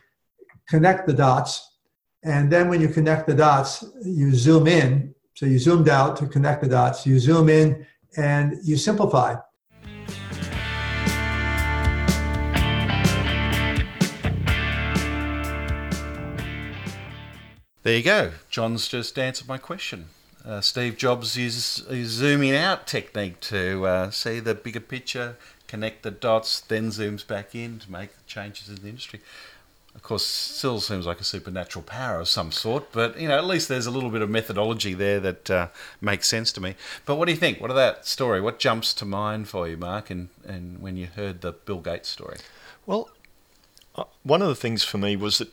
[0.68, 1.76] connect the dots.
[2.22, 5.14] And then when you connect the dots, you zoom in.
[5.34, 9.36] So you zoomed out to connect the dots, you zoom in and you simplify.
[17.84, 18.32] There you go.
[18.50, 20.06] John's just answered my question.
[20.44, 25.36] Uh, Steve Jobs uses a zooming out technique to uh, see the bigger picture,
[25.68, 29.20] connect the dots, then zooms back in to make changes in the industry.
[29.94, 33.46] Of course, still seems like a supernatural power of some sort, but you know, at
[33.46, 35.68] least there's a little bit of methodology there that uh,
[36.00, 36.76] makes sense to me.
[37.04, 37.60] But what do you think?
[37.60, 38.40] What of that story?
[38.40, 40.10] What jumps to mind for you, Mark?
[40.10, 42.38] And and when you heard the Bill Gates story?
[42.86, 43.10] Well,
[43.96, 45.52] uh, one of the things for me was that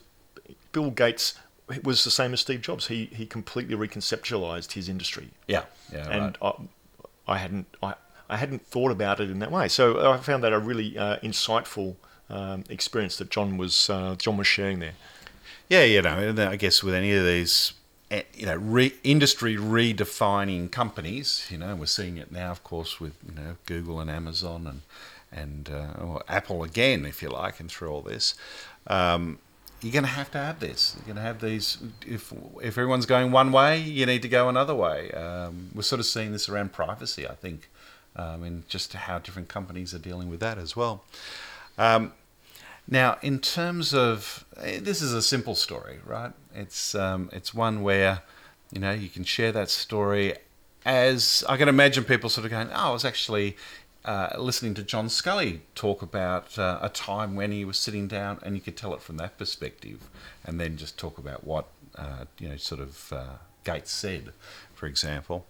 [0.70, 1.34] Bill Gates
[1.82, 2.86] was the same as Steve Jobs.
[2.86, 5.30] He he completely reconceptualized his industry.
[5.48, 6.52] Yeah, yeah, and I,
[7.26, 7.94] I hadn't I,
[8.28, 9.68] I hadn't thought about it in that way.
[9.68, 11.96] So I found that a really uh, insightful
[12.28, 14.94] um, experience that John was uh, John was sharing there.
[15.68, 17.72] Yeah, you know, I guess with any of these,
[18.10, 23.00] eh, you know, re- industry redefining companies, you know, we're seeing it now, of course,
[23.00, 24.82] with you know Google and Amazon and
[25.32, 28.34] and uh, or Apple again, if you like, and through all this.
[28.86, 29.38] Um,
[29.82, 30.96] you're going to have to have this.
[30.96, 31.78] You're going to have these.
[32.06, 35.10] If if everyone's going one way, you need to go another way.
[35.12, 37.68] Um, we're sort of seeing this around privacy, I think,
[38.16, 41.04] um, and just how different companies are dealing with that as well.
[41.78, 42.12] Um,
[42.88, 46.32] now, in terms of eh, this is a simple story, right?
[46.54, 48.22] It's um, it's one where
[48.72, 50.34] you know you can share that story
[50.84, 53.56] as I can imagine people sort of going, "Oh, I was actually
[54.04, 58.38] uh, listening to John Sculley talk about uh, a time when he was sitting down,
[58.42, 60.08] and you could tell it from that perspective,
[60.44, 63.24] and then just talk about what uh, you know, sort of uh,
[63.64, 64.32] Gates said,
[64.76, 65.46] for example.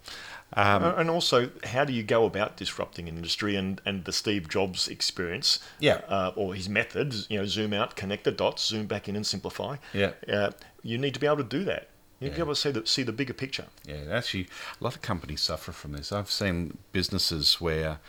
[0.53, 4.47] Um, and also, how do you go about disrupting an industry and, and the Steve
[4.49, 5.59] Jobs experience?
[5.79, 6.01] Yeah.
[6.07, 9.27] Uh, or his methods, you know, zoom out, connect the dots, zoom back in and
[9.27, 9.75] simplify.
[9.93, 10.11] Yeah.
[10.31, 10.51] Uh,
[10.81, 11.89] you need to be able to do that.
[12.19, 12.29] You need Yeah.
[12.29, 13.65] to be able to see the, see the bigger picture.
[13.85, 14.47] Yeah, actually,
[14.79, 16.11] a lot of companies suffer from this.
[16.11, 17.99] I've seen businesses where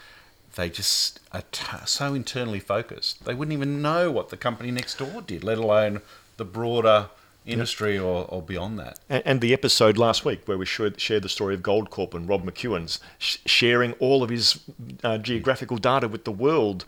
[0.55, 3.25] they just are t- so internally focused.
[3.25, 6.01] They wouldn't even know what the company next door did, let alone
[6.37, 7.09] the broader
[7.49, 8.99] industry or, or beyond that.
[9.09, 12.28] And, and the episode last week where we shared, shared the story of Goldcorp and
[12.28, 14.61] Rob McEwen's sh- sharing all of his
[15.05, 16.84] uh, geographical data with the world,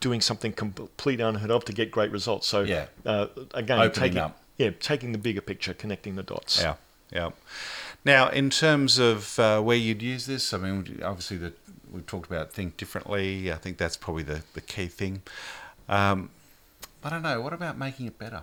[0.00, 2.46] doing something completely unheard of to get great results.
[2.46, 2.86] So Yeah.
[3.04, 4.40] uh, again, Opening taking up.
[4.58, 6.60] yeah, taking the bigger picture, connecting the dots.
[6.60, 6.74] Yeah,
[7.12, 7.30] yeah.
[8.04, 11.52] Now, in terms of uh, where you'd use this, I mean, obviously the,
[11.90, 13.50] we've talked about think differently.
[13.50, 15.22] I think that's probably the, the key thing.
[15.88, 16.30] Um,
[17.00, 17.40] but I don't know.
[17.40, 18.42] What about making it better?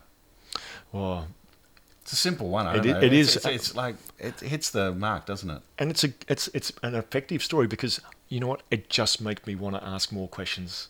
[0.91, 1.27] Well,
[2.01, 2.67] It's a simple one.
[2.67, 2.97] I It don't know.
[3.07, 5.61] it it's, is- It's, it's like it hits the mark, doesn't it?
[5.79, 8.61] and it's a it's it's an effective story because you know what?
[8.71, 10.87] It just makes me want to ask more questions.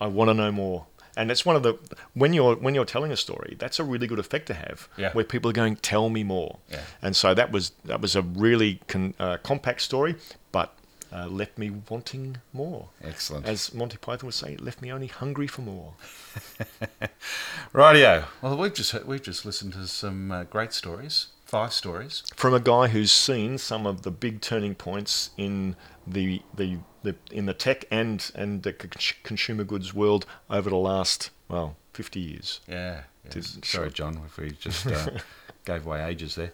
[0.00, 0.86] I want to know more.
[1.16, 1.74] And it's one of the
[2.14, 4.88] when you're when you're telling a story, that's a really good effect to have.
[4.96, 5.12] Yeah.
[5.12, 6.58] Where people are going, tell me more.
[6.70, 6.80] Yeah.
[7.02, 10.14] And so that was that was a really con, uh, compact story,
[10.52, 10.68] but
[11.12, 12.88] uh, left me wanting more.
[13.02, 13.46] Excellent.
[13.46, 15.94] As Monty Python would say, it left me only hungry for more.
[17.72, 18.24] Rightio.
[18.40, 21.28] Well, we've just heard- we've just listened to some uh, great stories.
[21.44, 22.22] Five stories.
[22.34, 27.14] From a guy who's seen some of the big turning points in the the, the
[27.30, 32.20] in the tech and and the c- consumer goods world over the last well fifty
[32.20, 32.60] years.
[32.66, 33.02] Yeah.
[33.36, 33.42] yeah.
[33.64, 35.10] Sorry, John, if we just uh,
[35.66, 36.52] gave away ages there.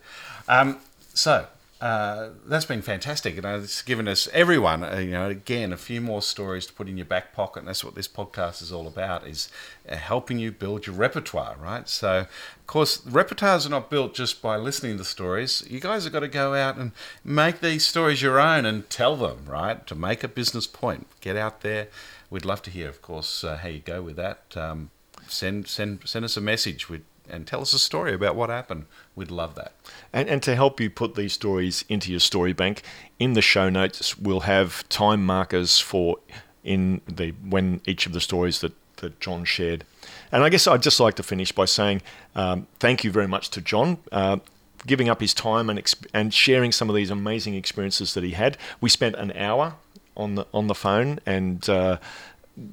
[0.49, 0.79] Um,
[1.15, 1.47] so
[1.81, 6.01] uh, that's been fantastic, and it's given us everyone, uh, you know, again a few
[6.01, 8.89] more stories to put in your back pocket, and that's what this podcast is all
[8.89, 9.49] about: is
[9.89, 11.89] uh, helping you build your repertoire, right?
[11.89, 15.63] So, of course, repertoires are not built just by listening to stories.
[15.71, 16.91] You guys have got to go out and
[17.23, 19.87] make these stories your own and tell them, right?
[19.87, 21.89] To make a business point, get out there.
[22.29, 24.57] We'd love to hear, of course, uh, how you go with that.
[24.57, 24.91] Um,
[25.29, 28.87] send send send us a message with, and tell us a story about what happened.
[29.15, 29.73] We'd love that.
[30.13, 32.83] And, and to help you put these stories into your story bank,
[33.19, 36.19] in the show notes we'll have time markers for
[36.65, 39.85] in the when each of the stories that, that John shared.
[40.31, 42.03] And I guess I'd just like to finish by saying
[42.35, 43.99] um, thank you very much to John.
[44.13, 44.39] Uh,
[44.87, 48.31] Giving up his time and exp- and sharing some of these amazing experiences that he
[48.31, 48.57] had.
[48.81, 49.75] We spent an hour
[50.17, 51.99] on the on the phone, and uh,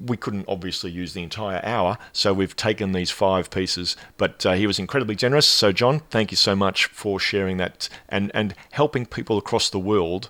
[0.06, 3.96] we couldn't obviously use the entire hour, so we've taken these five pieces.
[4.18, 5.46] But uh, he was incredibly generous.
[5.46, 9.80] So, John, thank you so much for sharing that and, and helping people across the
[9.80, 10.30] world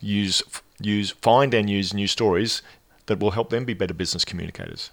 [0.00, 0.42] use
[0.80, 2.60] use find and use new stories
[3.06, 4.90] that will help them be better business communicators.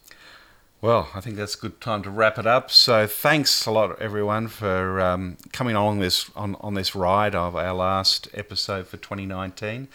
[0.81, 2.71] Well, I think that's a good time to wrap it up.
[2.71, 7.55] So thanks a lot, everyone, for um, coming along this on, on this ride of
[7.55, 9.87] our last episode for 2019.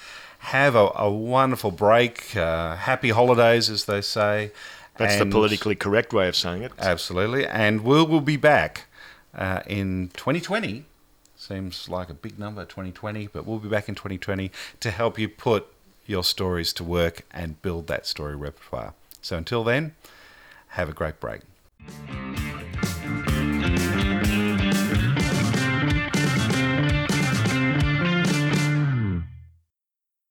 [0.51, 2.36] Have a, a wonderful break.
[2.36, 4.53] Uh, happy holidays, as they say.
[4.97, 6.72] That's And- the politically correct way of saying it.
[6.78, 7.44] Absolutely.
[7.47, 8.84] And we will we'll be back
[9.34, 10.84] uh, in 2020.
[11.36, 15.28] Seems like a big number, 2020, but we'll be back in 2020 to help you
[15.28, 15.66] put
[16.07, 18.94] your stories to work and build that story repertoire.
[19.20, 19.94] So until then,
[20.68, 21.40] have a great break.